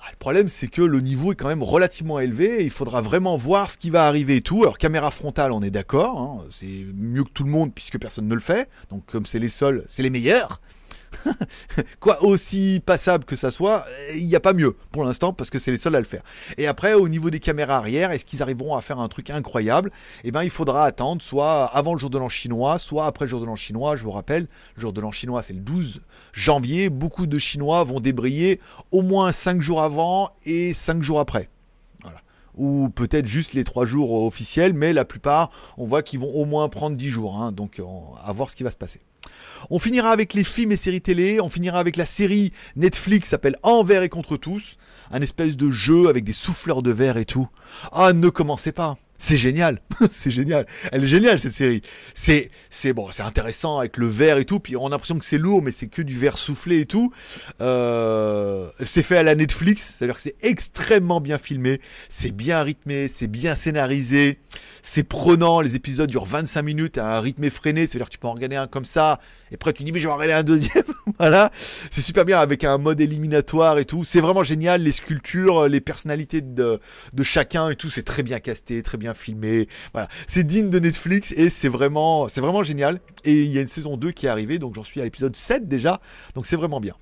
Ah, 0.00 0.10
le 0.10 0.16
problème, 0.18 0.48
c'est 0.48 0.68
que 0.68 0.82
le 0.82 1.00
niveau 1.00 1.32
est 1.32 1.34
quand 1.34 1.48
même 1.48 1.62
relativement 1.62 2.20
élevé. 2.20 2.60
Et 2.60 2.64
il 2.64 2.70
faudra 2.70 3.00
vraiment 3.00 3.36
voir 3.36 3.70
ce 3.70 3.78
qui 3.78 3.90
va 3.90 4.06
arriver 4.06 4.36
et 4.36 4.40
tout. 4.40 4.62
Alors, 4.62 4.78
caméra 4.78 5.10
frontale, 5.10 5.52
on 5.52 5.62
est 5.62 5.70
d'accord. 5.70 6.18
Hein, 6.20 6.44
c'est 6.50 6.86
mieux 6.94 7.24
que 7.24 7.30
tout 7.30 7.44
le 7.44 7.50
monde 7.50 7.72
puisque 7.74 7.98
personne 7.98 8.28
ne 8.28 8.34
le 8.34 8.40
fait. 8.40 8.68
Donc, 8.90 9.04
comme 9.06 9.26
c'est 9.26 9.38
les 9.38 9.48
seuls, 9.48 9.84
c'est 9.88 10.02
les 10.02 10.10
meilleurs. 10.10 10.60
quoi, 12.00 12.22
aussi 12.22 12.82
passable 12.84 13.24
que 13.24 13.36
ça 13.36 13.50
soit, 13.50 13.84
il 14.14 14.26
n'y 14.26 14.36
a 14.36 14.40
pas 14.40 14.52
mieux 14.52 14.76
pour 14.92 15.04
l'instant 15.04 15.32
parce 15.32 15.50
que 15.50 15.58
c'est 15.58 15.70
les 15.70 15.78
seuls 15.78 15.94
à 15.94 15.98
le 15.98 16.06
faire. 16.06 16.22
Et 16.58 16.66
après, 16.66 16.94
au 16.94 17.08
niveau 17.08 17.30
des 17.30 17.40
caméras 17.40 17.76
arrière, 17.76 18.10
est-ce 18.10 18.24
qu'ils 18.24 18.42
arriveront 18.42 18.76
à 18.76 18.80
faire 18.80 18.98
un 18.98 19.08
truc 19.08 19.30
incroyable? 19.30 19.90
Eh 20.24 20.30
bien, 20.30 20.42
il 20.42 20.50
faudra 20.50 20.84
attendre 20.84 21.22
soit 21.22 21.64
avant 21.66 21.94
le 21.94 21.98
jour 21.98 22.10
de 22.10 22.18
l'an 22.18 22.28
chinois, 22.28 22.78
soit 22.78 23.06
après 23.06 23.24
le 23.24 23.30
jour 23.30 23.40
de 23.40 23.46
l'an 23.46 23.56
chinois. 23.56 23.96
Je 23.96 24.04
vous 24.04 24.10
rappelle, 24.10 24.46
le 24.76 24.80
jour 24.80 24.92
de 24.92 25.00
l'an 25.00 25.12
chinois, 25.12 25.42
c'est 25.42 25.52
le 25.52 25.60
12 25.60 26.00
janvier. 26.32 26.90
Beaucoup 26.90 27.26
de 27.26 27.38
Chinois 27.38 27.84
vont 27.84 28.00
débrayer 28.00 28.60
au 28.90 29.02
moins 29.02 29.32
5 29.32 29.60
jours 29.60 29.82
avant 29.82 30.30
et 30.44 30.74
5 30.74 31.02
jours 31.02 31.20
après 31.20 31.48
ou 32.56 32.90
peut-être 32.90 33.26
juste 33.26 33.54
les 33.54 33.64
3 33.64 33.86
jours 33.86 34.24
officiels, 34.24 34.74
mais 34.74 34.92
la 34.92 35.04
plupart, 35.04 35.50
on 35.78 35.86
voit 35.86 36.02
qu'ils 36.02 36.20
vont 36.20 36.34
au 36.34 36.44
moins 36.44 36.68
prendre 36.68 36.96
10 36.96 37.08
jours, 37.08 37.40
hein, 37.40 37.52
donc 37.52 37.80
à 38.22 38.32
voir 38.32 38.50
ce 38.50 38.56
qui 38.56 38.64
va 38.64 38.70
se 38.70 38.76
passer. 38.76 39.00
On 39.70 39.78
finira 39.78 40.10
avec 40.10 40.34
les 40.34 40.44
films 40.44 40.72
et 40.72 40.76
séries 40.76 41.00
télé, 41.00 41.40
on 41.40 41.50
finira 41.50 41.78
avec 41.78 41.96
la 41.96 42.06
série 42.06 42.52
Netflix 42.76 43.28
s'appelle 43.28 43.56
Envers 43.62 44.02
et 44.02 44.08
contre 44.08 44.36
tous, 44.36 44.76
un 45.10 45.22
espèce 45.22 45.56
de 45.56 45.70
jeu 45.70 46.08
avec 46.08 46.24
des 46.24 46.32
souffleurs 46.32 46.82
de 46.82 46.90
verre 46.90 47.16
et 47.16 47.24
tout. 47.24 47.48
Ah, 47.92 48.12
ne 48.12 48.28
commencez 48.28 48.72
pas. 48.72 48.96
C'est 49.22 49.36
génial, 49.36 49.82
c'est 50.10 50.30
génial. 50.30 50.66
Elle 50.92 51.04
est 51.04 51.08
géniale 51.08 51.38
cette 51.38 51.52
série. 51.52 51.82
C'est 52.14 52.50
c'est 52.70 52.94
bon, 52.94 53.10
c'est 53.12 53.22
intéressant 53.22 53.78
avec 53.78 53.98
le 53.98 54.06
verre 54.06 54.38
et 54.38 54.46
tout. 54.46 54.60
Puis 54.60 54.76
on 54.76 54.86
a 54.86 54.90
l'impression 54.90 55.18
que 55.18 55.26
c'est 55.26 55.36
lourd, 55.36 55.62
mais 55.62 55.72
c'est 55.72 55.88
que 55.88 56.00
du 56.00 56.18
verre 56.18 56.38
soufflé 56.38 56.80
et 56.80 56.86
tout. 56.86 57.12
Euh, 57.60 58.70
c'est 58.82 59.02
fait 59.02 59.18
à 59.18 59.22
la 59.22 59.34
Netflix, 59.34 59.94
c'est-à-dire 59.96 60.16
que 60.16 60.22
c'est 60.22 60.36
extrêmement 60.40 61.20
bien 61.20 61.36
filmé, 61.36 61.82
c'est 62.08 62.34
bien 62.34 62.62
rythmé, 62.62 63.10
c'est 63.14 63.26
bien 63.26 63.54
scénarisé, 63.54 64.38
c'est 64.82 65.04
prenant. 65.04 65.60
Les 65.60 65.76
épisodes 65.76 66.08
durent 66.08 66.24
25 66.24 66.62
minutes 66.62 66.96
à 66.96 67.18
un 67.18 67.20
rythme 67.20 67.44
effréné, 67.44 67.82
c'est-à-dire 67.82 68.06
que 68.06 68.12
tu 68.12 68.18
peux 68.18 68.28
en 68.28 68.32
regarder 68.32 68.56
un 68.56 68.68
comme 68.68 68.86
ça 68.86 69.20
et 69.50 69.54
après 69.54 69.74
tu 69.74 69.82
dis 69.84 69.92
mais 69.92 70.00
je 70.00 70.06
vais 70.06 70.12
en 70.12 70.16
regarder 70.16 70.32
un 70.40 70.44
deuxième. 70.44 70.84
voilà, 71.18 71.50
c'est 71.90 72.00
super 72.00 72.24
bien 72.24 72.40
avec 72.40 72.64
un 72.64 72.78
mode 72.78 73.02
éliminatoire 73.02 73.78
et 73.78 73.84
tout. 73.84 74.02
C'est 74.02 74.20
vraiment 74.20 74.44
génial. 74.44 74.82
Les 74.82 74.92
sculptures, 74.92 75.68
les 75.68 75.82
personnalités 75.82 76.40
de 76.40 76.80
de 77.12 77.22
chacun 77.22 77.68
et 77.68 77.76
tout, 77.76 77.90
c'est 77.90 78.02
très 78.02 78.22
bien 78.22 78.40
casté, 78.40 78.82
très 78.82 78.96
bien 78.96 79.09
filmé. 79.14 79.68
Voilà, 79.92 80.08
c'est 80.26 80.44
digne 80.44 80.70
de 80.70 80.78
Netflix 80.78 81.32
et 81.36 81.50
c'est 81.50 81.68
vraiment, 81.68 82.28
c'est 82.28 82.40
vraiment 82.40 82.62
génial. 82.62 83.00
Et 83.24 83.42
il 83.42 83.50
y 83.50 83.58
a 83.58 83.60
une 83.60 83.68
saison 83.68 83.96
2 83.96 84.10
qui 84.12 84.26
est 84.26 84.28
arrivée, 84.28 84.58
donc 84.58 84.74
j'en 84.74 84.84
suis 84.84 85.00
à 85.00 85.04
l'épisode 85.04 85.36
7 85.36 85.68
déjà, 85.68 86.00
donc 86.34 86.46
c'est 86.46 86.56
vraiment 86.56 86.80
bien. 86.80 86.94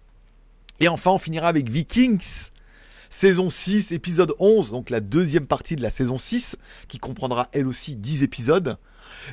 Et 0.81 0.89
enfin, 0.89 1.11
on 1.11 1.19
finira 1.19 1.49
avec 1.49 1.69
Vikings. 1.69 2.51
Saison 3.11 3.49
6, 3.49 3.93
épisode 3.93 4.35
11, 4.39 4.71
donc 4.71 4.91
la 4.91 5.01
deuxième 5.01 5.47
partie 5.47 5.77
de 5.77 5.83
la 5.83 5.91
saison 5.91 6.19
6, 6.19 6.57
qui 6.89 6.99
comprendra 6.99 7.49
elle 7.53 7.67
aussi 7.67 7.97
10 7.97 8.23
épisodes. 8.23 8.77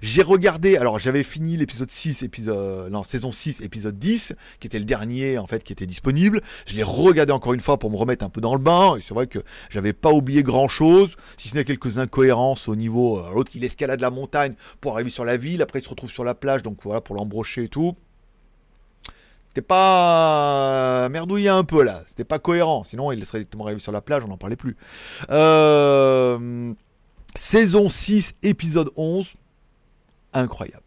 J'ai 0.01 0.21
regardé, 0.21 0.77
alors 0.77 0.99
j'avais 0.99 1.23
fini 1.23 1.57
l'épisode 1.57 1.91
6, 1.91 2.23
épisode, 2.23 2.91
non, 2.91 3.03
saison 3.03 3.31
6, 3.31 3.61
épisode 3.61 3.97
10, 3.97 4.33
qui 4.59 4.67
était 4.67 4.79
le 4.79 4.85
dernier, 4.85 5.37
en 5.37 5.47
fait, 5.47 5.63
qui 5.63 5.73
était 5.73 5.85
disponible. 5.85 6.41
Je 6.65 6.75
l'ai 6.75 6.83
regardé 6.83 7.31
encore 7.31 7.53
une 7.53 7.61
fois 7.61 7.77
pour 7.77 7.91
me 7.91 7.95
remettre 7.95 8.25
un 8.25 8.29
peu 8.29 8.41
dans 8.41 8.53
le 8.53 8.61
bain, 8.61 8.95
et 8.97 9.01
c'est 9.01 9.13
vrai 9.13 9.27
que 9.27 9.39
j'avais 9.69 9.93
pas 9.93 10.11
oublié 10.11 10.43
grand 10.43 10.67
chose, 10.67 11.15
si 11.37 11.49
ce 11.49 11.55
n'est 11.55 11.65
quelques 11.65 11.97
incohérences 11.97 12.67
au 12.67 12.75
niveau, 12.75 13.19
euh, 13.19 13.33
l'autre 13.33 13.51
il 13.55 13.63
escalade 13.63 14.01
la 14.01 14.09
montagne 14.09 14.55
pour 14.81 14.93
arriver 14.93 15.09
sur 15.09 15.25
la 15.25 15.37
ville, 15.37 15.61
après 15.61 15.79
il 15.79 15.83
se 15.83 15.89
retrouve 15.89 16.11
sur 16.11 16.23
la 16.23 16.35
plage, 16.35 16.63
donc 16.63 16.77
voilà, 16.83 17.01
pour 17.01 17.15
l'embrocher 17.15 17.65
et 17.65 17.69
tout. 17.69 17.95
C'était 19.49 19.67
pas 19.67 21.07
merdouillé 21.09 21.47
un 21.47 21.63
peu 21.63 21.81
là, 21.81 22.03
c'était 22.05 22.25
pas 22.25 22.39
cohérent, 22.39 22.83
sinon 22.83 23.11
il 23.13 23.25
serait 23.25 23.39
directement 23.39 23.65
arrivé 23.65 23.79
sur 23.79 23.93
la 23.93 24.01
plage, 24.01 24.23
on 24.25 24.27
n'en 24.27 24.37
parlait 24.37 24.57
plus. 24.57 24.75
Euh, 25.29 26.73
saison 27.35 27.87
6, 27.87 28.35
épisode 28.43 28.91
11, 28.97 29.33
incroyable. 30.35 30.83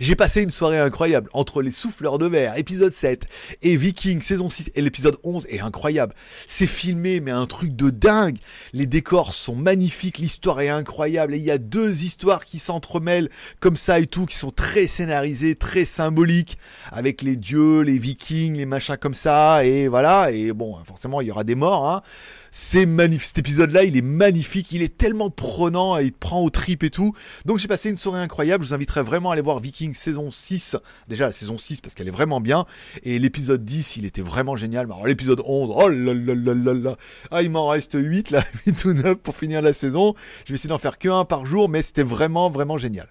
J'ai 0.00 0.16
passé 0.16 0.42
une 0.42 0.50
soirée 0.50 0.78
incroyable 0.78 1.28
entre 1.32 1.60
les 1.60 1.72
souffleurs 1.72 2.18
de 2.18 2.26
verre, 2.26 2.56
épisode 2.56 2.92
7, 2.92 3.26
et 3.60 3.76
Viking, 3.76 4.22
saison 4.22 4.48
6, 4.48 4.70
et 4.74 4.80
l'épisode 4.80 5.18
11 5.24 5.46
est 5.50 5.60
incroyable. 5.60 6.14
C'est 6.46 6.66
filmé, 6.66 7.20
mais 7.20 7.32
un 7.32 7.44
truc 7.46 7.76
de 7.76 7.90
dingue. 7.90 8.38
Les 8.72 8.86
décors 8.86 9.34
sont 9.34 9.56
magnifiques, 9.56 10.18
l'histoire 10.18 10.60
est 10.60 10.68
incroyable, 10.68 11.34
et 11.34 11.38
il 11.38 11.44
y 11.44 11.50
a 11.50 11.58
deux 11.58 12.04
histoires 12.04 12.44
qui 12.44 12.58
s'entremêlent 12.58 13.28
comme 13.60 13.76
ça 13.76 14.00
et 14.00 14.06
tout, 14.06 14.26
qui 14.26 14.36
sont 14.36 14.52
très 14.52 14.86
scénarisées, 14.86 15.54
très 15.54 15.84
symboliques, 15.84 16.56
avec 16.90 17.20
les 17.20 17.36
dieux, 17.36 17.80
les 17.80 17.98
vikings, 17.98 18.56
les 18.56 18.66
machins 18.66 18.96
comme 18.96 19.14
ça, 19.14 19.64
et 19.64 19.88
voilà, 19.88 20.30
et 20.30 20.52
bon, 20.52 20.76
forcément, 20.84 21.20
il 21.20 21.28
y 21.28 21.30
aura 21.30 21.44
des 21.44 21.56
morts, 21.56 21.90
hein. 21.90 22.02
C'est 22.50 22.86
magnifique. 22.86 23.28
Cet 23.28 23.38
épisode-là, 23.38 23.84
il 23.84 23.96
est 23.96 24.02
magnifique. 24.02 24.72
Il 24.72 24.82
est 24.82 24.96
tellement 24.96 25.30
prenant 25.30 25.98
il 25.98 26.12
te 26.12 26.18
prend 26.18 26.42
au 26.42 26.50
trip 26.50 26.82
et 26.82 26.90
tout. 26.90 27.14
Donc 27.44 27.58
j'ai 27.58 27.68
passé 27.68 27.90
une 27.90 27.96
soirée 27.96 28.20
incroyable. 28.20 28.64
Je 28.64 28.68
vous 28.68 28.74
inviterai 28.74 29.02
vraiment 29.02 29.30
à 29.30 29.32
aller 29.34 29.42
voir 29.42 29.60
Viking 29.60 29.92
saison 29.94 30.30
6. 30.30 30.76
Déjà 31.08 31.26
la 31.26 31.32
saison 31.32 31.58
6 31.58 31.80
parce 31.80 31.94
qu'elle 31.94 32.08
est 32.08 32.12
vraiment 32.12 32.40
bien. 32.40 32.66
Et 33.02 33.18
l'épisode 33.18 33.64
10, 33.64 33.96
il 33.96 34.04
était 34.04 34.22
vraiment 34.22 34.56
génial. 34.56 34.86
Alors 34.86 35.06
l'épisode 35.06 35.42
11, 35.44 35.70
oh 35.74 35.88
là 35.88 36.14
là 36.14 36.34
là 36.34 36.54
là 36.54 36.74
là. 36.74 36.96
Ah, 37.30 37.42
il 37.42 37.50
m'en 37.50 37.68
reste 37.68 37.96
8 37.98 38.30
là, 38.30 38.44
8 38.66 38.84
ou 38.84 38.92
9 38.94 39.14
pour 39.18 39.36
finir 39.36 39.62
la 39.62 39.72
saison. 39.72 40.14
Je 40.44 40.52
vais 40.52 40.56
essayer 40.56 40.68
d'en 40.68 40.78
faire 40.78 40.98
que 40.98 41.08
un 41.08 41.24
par 41.24 41.44
jour, 41.44 41.68
mais 41.68 41.82
c'était 41.82 42.02
vraiment 42.02 42.50
vraiment 42.50 42.78
génial. 42.78 43.08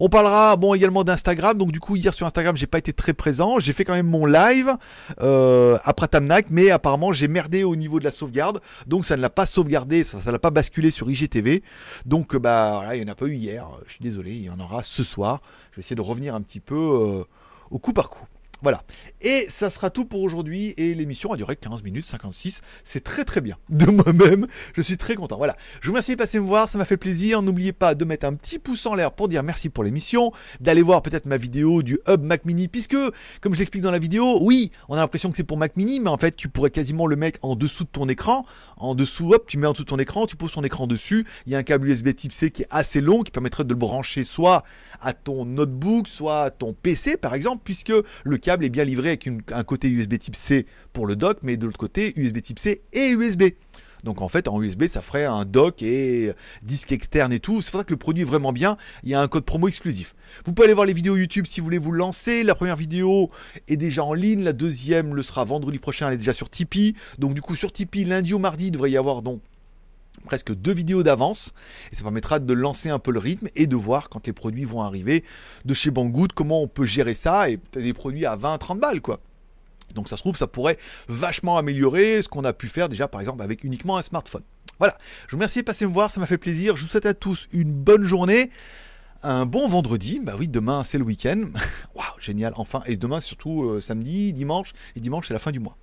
On 0.00 0.08
parlera 0.08 0.56
bon 0.56 0.74
également 0.74 1.04
d'Instagram. 1.04 1.58
Donc 1.58 1.72
du 1.72 1.80
coup 1.80 1.96
hier 1.96 2.14
sur 2.14 2.26
Instagram 2.26 2.56
j'ai 2.56 2.66
pas 2.66 2.78
été 2.78 2.92
très 2.92 3.12
présent. 3.12 3.60
J'ai 3.60 3.72
fait 3.72 3.84
quand 3.84 3.94
même 3.94 4.06
mon 4.06 4.26
live 4.26 4.76
euh, 5.20 5.78
après 5.84 6.08
Tamnak, 6.08 6.46
mais 6.50 6.70
apparemment 6.70 7.12
j'ai 7.12 7.28
merdé 7.28 7.64
au 7.64 7.76
niveau 7.76 7.98
de 7.98 8.04
la 8.04 8.10
sauvegarde. 8.10 8.60
Donc 8.86 9.04
ça 9.04 9.16
ne 9.16 9.22
l'a 9.22 9.30
pas 9.30 9.46
sauvegardé, 9.46 10.04
ça 10.04 10.18
ne 10.24 10.30
l'a 10.30 10.38
pas 10.38 10.50
basculé 10.50 10.90
sur 10.90 11.10
IGTV. 11.10 11.62
Donc 12.06 12.34
euh, 12.34 12.38
bah 12.38 12.72
voilà, 12.76 12.96
il 12.96 13.04
n'y 13.04 13.10
en 13.10 13.12
a 13.12 13.16
pas 13.16 13.26
eu 13.26 13.34
hier. 13.34 13.68
Je 13.86 13.92
suis 13.92 14.02
désolé, 14.02 14.32
il 14.32 14.44
y 14.44 14.50
en 14.50 14.60
aura 14.60 14.82
ce 14.82 15.02
soir. 15.02 15.40
Je 15.70 15.76
vais 15.76 15.80
essayer 15.80 15.96
de 15.96 16.02
revenir 16.02 16.34
un 16.34 16.42
petit 16.42 16.60
peu 16.60 16.74
euh, 16.74 17.24
au 17.70 17.78
coup 17.78 17.92
par 17.92 18.10
coup. 18.10 18.26
Voilà. 18.62 18.84
Et 19.20 19.48
ça 19.50 19.70
sera 19.70 19.90
tout 19.90 20.04
pour 20.04 20.22
aujourd'hui. 20.22 20.72
Et 20.76 20.94
l'émission 20.94 21.32
a 21.32 21.36
duré 21.36 21.56
15 21.56 21.82
minutes 21.82 22.06
56. 22.06 22.60
C'est 22.84 23.02
très 23.02 23.24
très 23.24 23.40
bien. 23.40 23.56
De 23.68 23.86
moi-même, 23.86 24.46
je 24.74 24.82
suis 24.82 24.96
très 24.96 25.16
content. 25.16 25.36
Voilà. 25.36 25.56
Je 25.80 25.88
vous 25.88 25.92
remercie 25.92 26.12
de 26.12 26.16
passer 26.16 26.38
me 26.38 26.44
voir. 26.44 26.68
Ça 26.68 26.78
m'a 26.78 26.84
fait 26.84 26.96
plaisir. 26.96 27.42
N'oubliez 27.42 27.72
pas 27.72 27.94
de 27.94 28.04
mettre 28.04 28.24
un 28.24 28.34
petit 28.34 28.60
pouce 28.60 28.86
en 28.86 28.94
l'air 28.94 29.12
pour 29.12 29.28
dire 29.28 29.42
merci 29.42 29.68
pour 29.68 29.82
l'émission. 29.82 30.32
D'aller 30.60 30.82
voir 30.82 31.02
peut-être 31.02 31.26
ma 31.26 31.36
vidéo 31.36 31.82
du 31.82 31.98
Hub 32.08 32.22
Mac 32.22 32.44
Mini. 32.44 32.68
Puisque, 32.68 32.96
comme 33.40 33.54
je 33.54 33.58
l'explique 33.58 33.82
dans 33.82 33.90
la 33.90 33.98
vidéo, 33.98 34.38
oui, 34.42 34.70
on 34.88 34.94
a 34.94 34.98
l'impression 34.98 35.30
que 35.30 35.36
c'est 35.36 35.42
pour 35.42 35.56
Mac 35.56 35.76
Mini. 35.76 35.98
Mais 35.98 36.10
en 36.10 36.18
fait, 36.18 36.36
tu 36.36 36.48
pourrais 36.48 36.70
quasiment 36.70 37.06
le 37.06 37.16
mettre 37.16 37.40
en 37.42 37.56
dessous 37.56 37.84
de 37.84 37.90
ton 37.90 38.08
écran. 38.08 38.46
En 38.76 38.94
dessous, 38.94 39.32
hop, 39.32 39.46
tu 39.48 39.58
mets 39.58 39.66
en 39.66 39.72
dessous 39.72 39.84
de 39.84 39.88
ton 39.88 39.98
écran. 39.98 40.26
Tu 40.26 40.36
poses 40.36 40.52
ton 40.52 40.62
écran 40.62 40.86
dessus. 40.86 41.26
Il 41.46 41.52
y 41.52 41.56
a 41.56 41.58
un 41.58 41.64
câble 41.64 41.88
USB 41.88 42.14
type 42.14 42.32
C 42.32 42.50
qui 42.52 42.62
est 42.62 42.68
assez 42.70 43.00
long. 43.00 43.22
Qui 43.22 43.32
permettrait 43.32 43.64
de 43.64 43.70
le 43.70 43.74
brancher 43.74 44.22
soit 44.22 44.62
à 45.00 45.12
ton 45.14 45.44
notebook, 45.44 46.06
soit 46.06 46.42
à 46.42 46.50
ton 46.50 46.74
PC 46.74 47.16
par 47.16 47.34
exemple. 47.34 47.62
Puisque 47.64 47.92
le 48.24 48.38
câble 48.38 48.51
est 48.60 48.68
bien 48.68 48.84
livré 48.84 49.08
avec 49.08 49.28
un 49.52 49.64
côté 49.64 49.88
USB 49.88 50.18
type 50.18 50.36
C 50.36 50.66
pour 50.92 51.06
le 51.06 51.16
dock, 51.16 51.38
mais 51.42 51.56
de 51.56 51.66
l'autre 51.66 51.78
côté 51.78 52.12
USB 52.16 52.40
type 52.40 52.58
C 52.58 52.82
et 52.92 53.10
USB. 53.10 53.44
Donc 54.04 54.20
en 54.20 54.28
fait 54.28 54.48
en 54.48 54.60
USB 54.60 54.86
ça 54.86 55.00
ferait 55.00 55.24
un 55.24 55.44
dock 55.44 55.82
et 55.82 56.32
disque 56.62 56.92
externe 56.92 57.32
et 57.32 57.40
tout. 57.40 57.62
C'est 57.62 57.70
pour 57.70 57.80
ça 57.80 57.84
que 57.84 57.92
le 57.92 57.98
produit 57.98 58.22
est 58.22 58.26
vraiment 58.26 58.52
bien. 58.52 58.76
Il 59.04 59.10
y 59.10 59.14
a 59.14 59.20
un 59.20 59.28
code 59.28 59.44
promo 59.44 59.68
exclusif. 59.68 60.14
Vous 60.44 60.52
pouvez 60.52 60.66
aller 60.66 60.74
voir 60.74 60.86
les 60.86 60.92
vidéos 60.92 61.16
YouTube 61.16 61.46
si 61.46 61.60
vous 61.60 61.64
voulez 61.64 61.78
vous 61.78 61.92
lancer. 61.92 62.42
La 62.42 62.54
première 62.54 62.76
vidéo 62.76 63.30
est 63.68 63.76
déjà 63.76 64.04
en 64.04 64.14
ligne. 64.14 64.42
La 64.42 64.52
deuxième 64.52 65.14
le 65.14 65.22
sera 65.22 65.44
vendredi 65.44 65.78
prochain. 65.78 66.08
Elle 66.08 66.14
est 66.14 66.18
déjà 66.18 66.34
sur 66.34 66.50
Tipeee. 66.50 66.94
Donc 67.18 67.34
du 67.34 67.40
coup 67.40 67.54
sur 67.54 67.72
Tipeee 67.72 68.04
lundi 68.04 68.34
ou 68.34 68.38
mardi 68.38 68.66
il 68.66 68.70
devrait 68.72 68.90
y 68.90 68.96
avoir 68.96 69.22
donc 69.22 69.40
presque 70.24 70.54
deux 70.54 70.72
vidéos 70.72 71.02
d'avance 71.02 71.52
et 71.90 71.96
ça 71.96 72.02
permettra 72.02 72.38
de 72.38 72.52
lancer 72.52 72.90
un 72.90 72.98
peu 72.98 73.10
le 73.10 73.18
rythme 73.18 73.48
et 73.56 73.66
de 73.66 73.76
voir 73.76 74.08
quand 74.08 74.26
les 74.26 74.32
produits 74.32 74.64
vont 74.64 74.82
arriver 74.82 75.24
de 75.64 75.74
chez 75.74 75.90
Banggood 75.90 76.32
comment 76.32 76.62
on 76.62 76.68
peut 76.68 76.84
gérer 76.84 77.14
ça 77.14 77.50
et 77.50 77.58
des 77.72 77.92
produits 77.92 78.26
à 78.26 78.36
20 78.36 78.58
30 78.58 78.78
balles 78.78 79.00
quoi. 79.00 79.20
Donc 79.94 80.08
ça 80.08 80.16
se 80.16 80.22
trouve 80.22 80.36
ça 80.36 80.46
pourrait 80.46 80.78
vachement 81.08 81.58
améliorer 81.58 82.22
ce 82.22 82.28
qu'on 82.28 82.44
a 82.44 82.52
pu 82.52 82.68
faire 82.68 82.88
déjà 82.88 83.08
par 83.08 83.20
exemple 83.20 83.42
avec 83.42 83.64
uniquement 83.64 83.96
un 83.96 84.02
smartphone. 84.02 84.42
Voilà, 84.78 84.96
je 85.26 85.32
vous 85.32 85.36
remercie 85.36 85.60
de 85.60 85.64
passer 85.64 85.86
me 85.86 85.92
voir, 85.92 86.10
ça 86.10 86.18
m'a 86.18 86.26
fait 86.26 86.38
plaisir. 86.38 86.76
Je 86.76 86.82
vous 86.82 86.88
souhaite 86.88 87.06
à 87.06 87.14
tous 87.14 87.48
une 87.52 87.72
bonne 87.72 88.02
journée. 88.02 88.50
Un 89.24 89.46
bon 89.46 89.68
vendredi, 89.68 90.18
bah 90.20 90.34
oui, 90.36 90.48
demain 90.48 90.82
c'est 90.84 90.98
le 90.98 91.04
week-end. 91.04 91.44
Waouh, 91.94 92.06
génial, 92.18 92.52
enfin. 92.56 92.82
Et 92.86 92.96
demain 92.96 93.20
surtout 93.20 93.62
euh, 93.62 93.80
samedi, 93.80 94.32
dimanche. 94.32 94.72
Et 94.96 95.00
dimanche 95.00 95.28
c'est 95.28 95.34
la 95.34 95.38
fin 95.38 95.52
du 95.52 95.60
mois. 95.60 95.76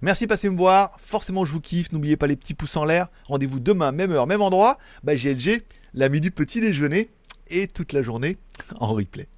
Merci 0.00 0.24
de 0.24 0.30
passer 0.30 0.48
me 0.48 0.56
voir. 0.56 0.96
Forcément 0.98 1.44
je 1.44 1.52
vous 1.52 1.60
kiffe. 1.60 1.92
N'oubliez 1.92 2.16
pas 2.16 2.26
les 2.26 2.36
petits 2.36 2.54
pouces 2.54 2.76
en 2.76 2.86
l'air. 2.86 3.08
Rendez-vous 3.24 3.60
demain, 3.60 3.92
même 3.92 4.12
heure, 4.12 4.26
même 4.26 4.40
endroit. 4.40 4.78
Bah 5.04 5.14
GLG, 5.14 5.62
l'ami 5.92 6.22
du 6.22 6.30
petit 6.30 6.62
déjeuner. 6.62 7.10
Et 7.48 7.66
toute 7.66 7.92
la 7.92 8.02
journée 8.02 8.38
en 8.80 8.94
replay. 8.94 9.28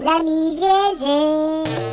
L'ami 0.00 0.58
GLG. 0.58 1.83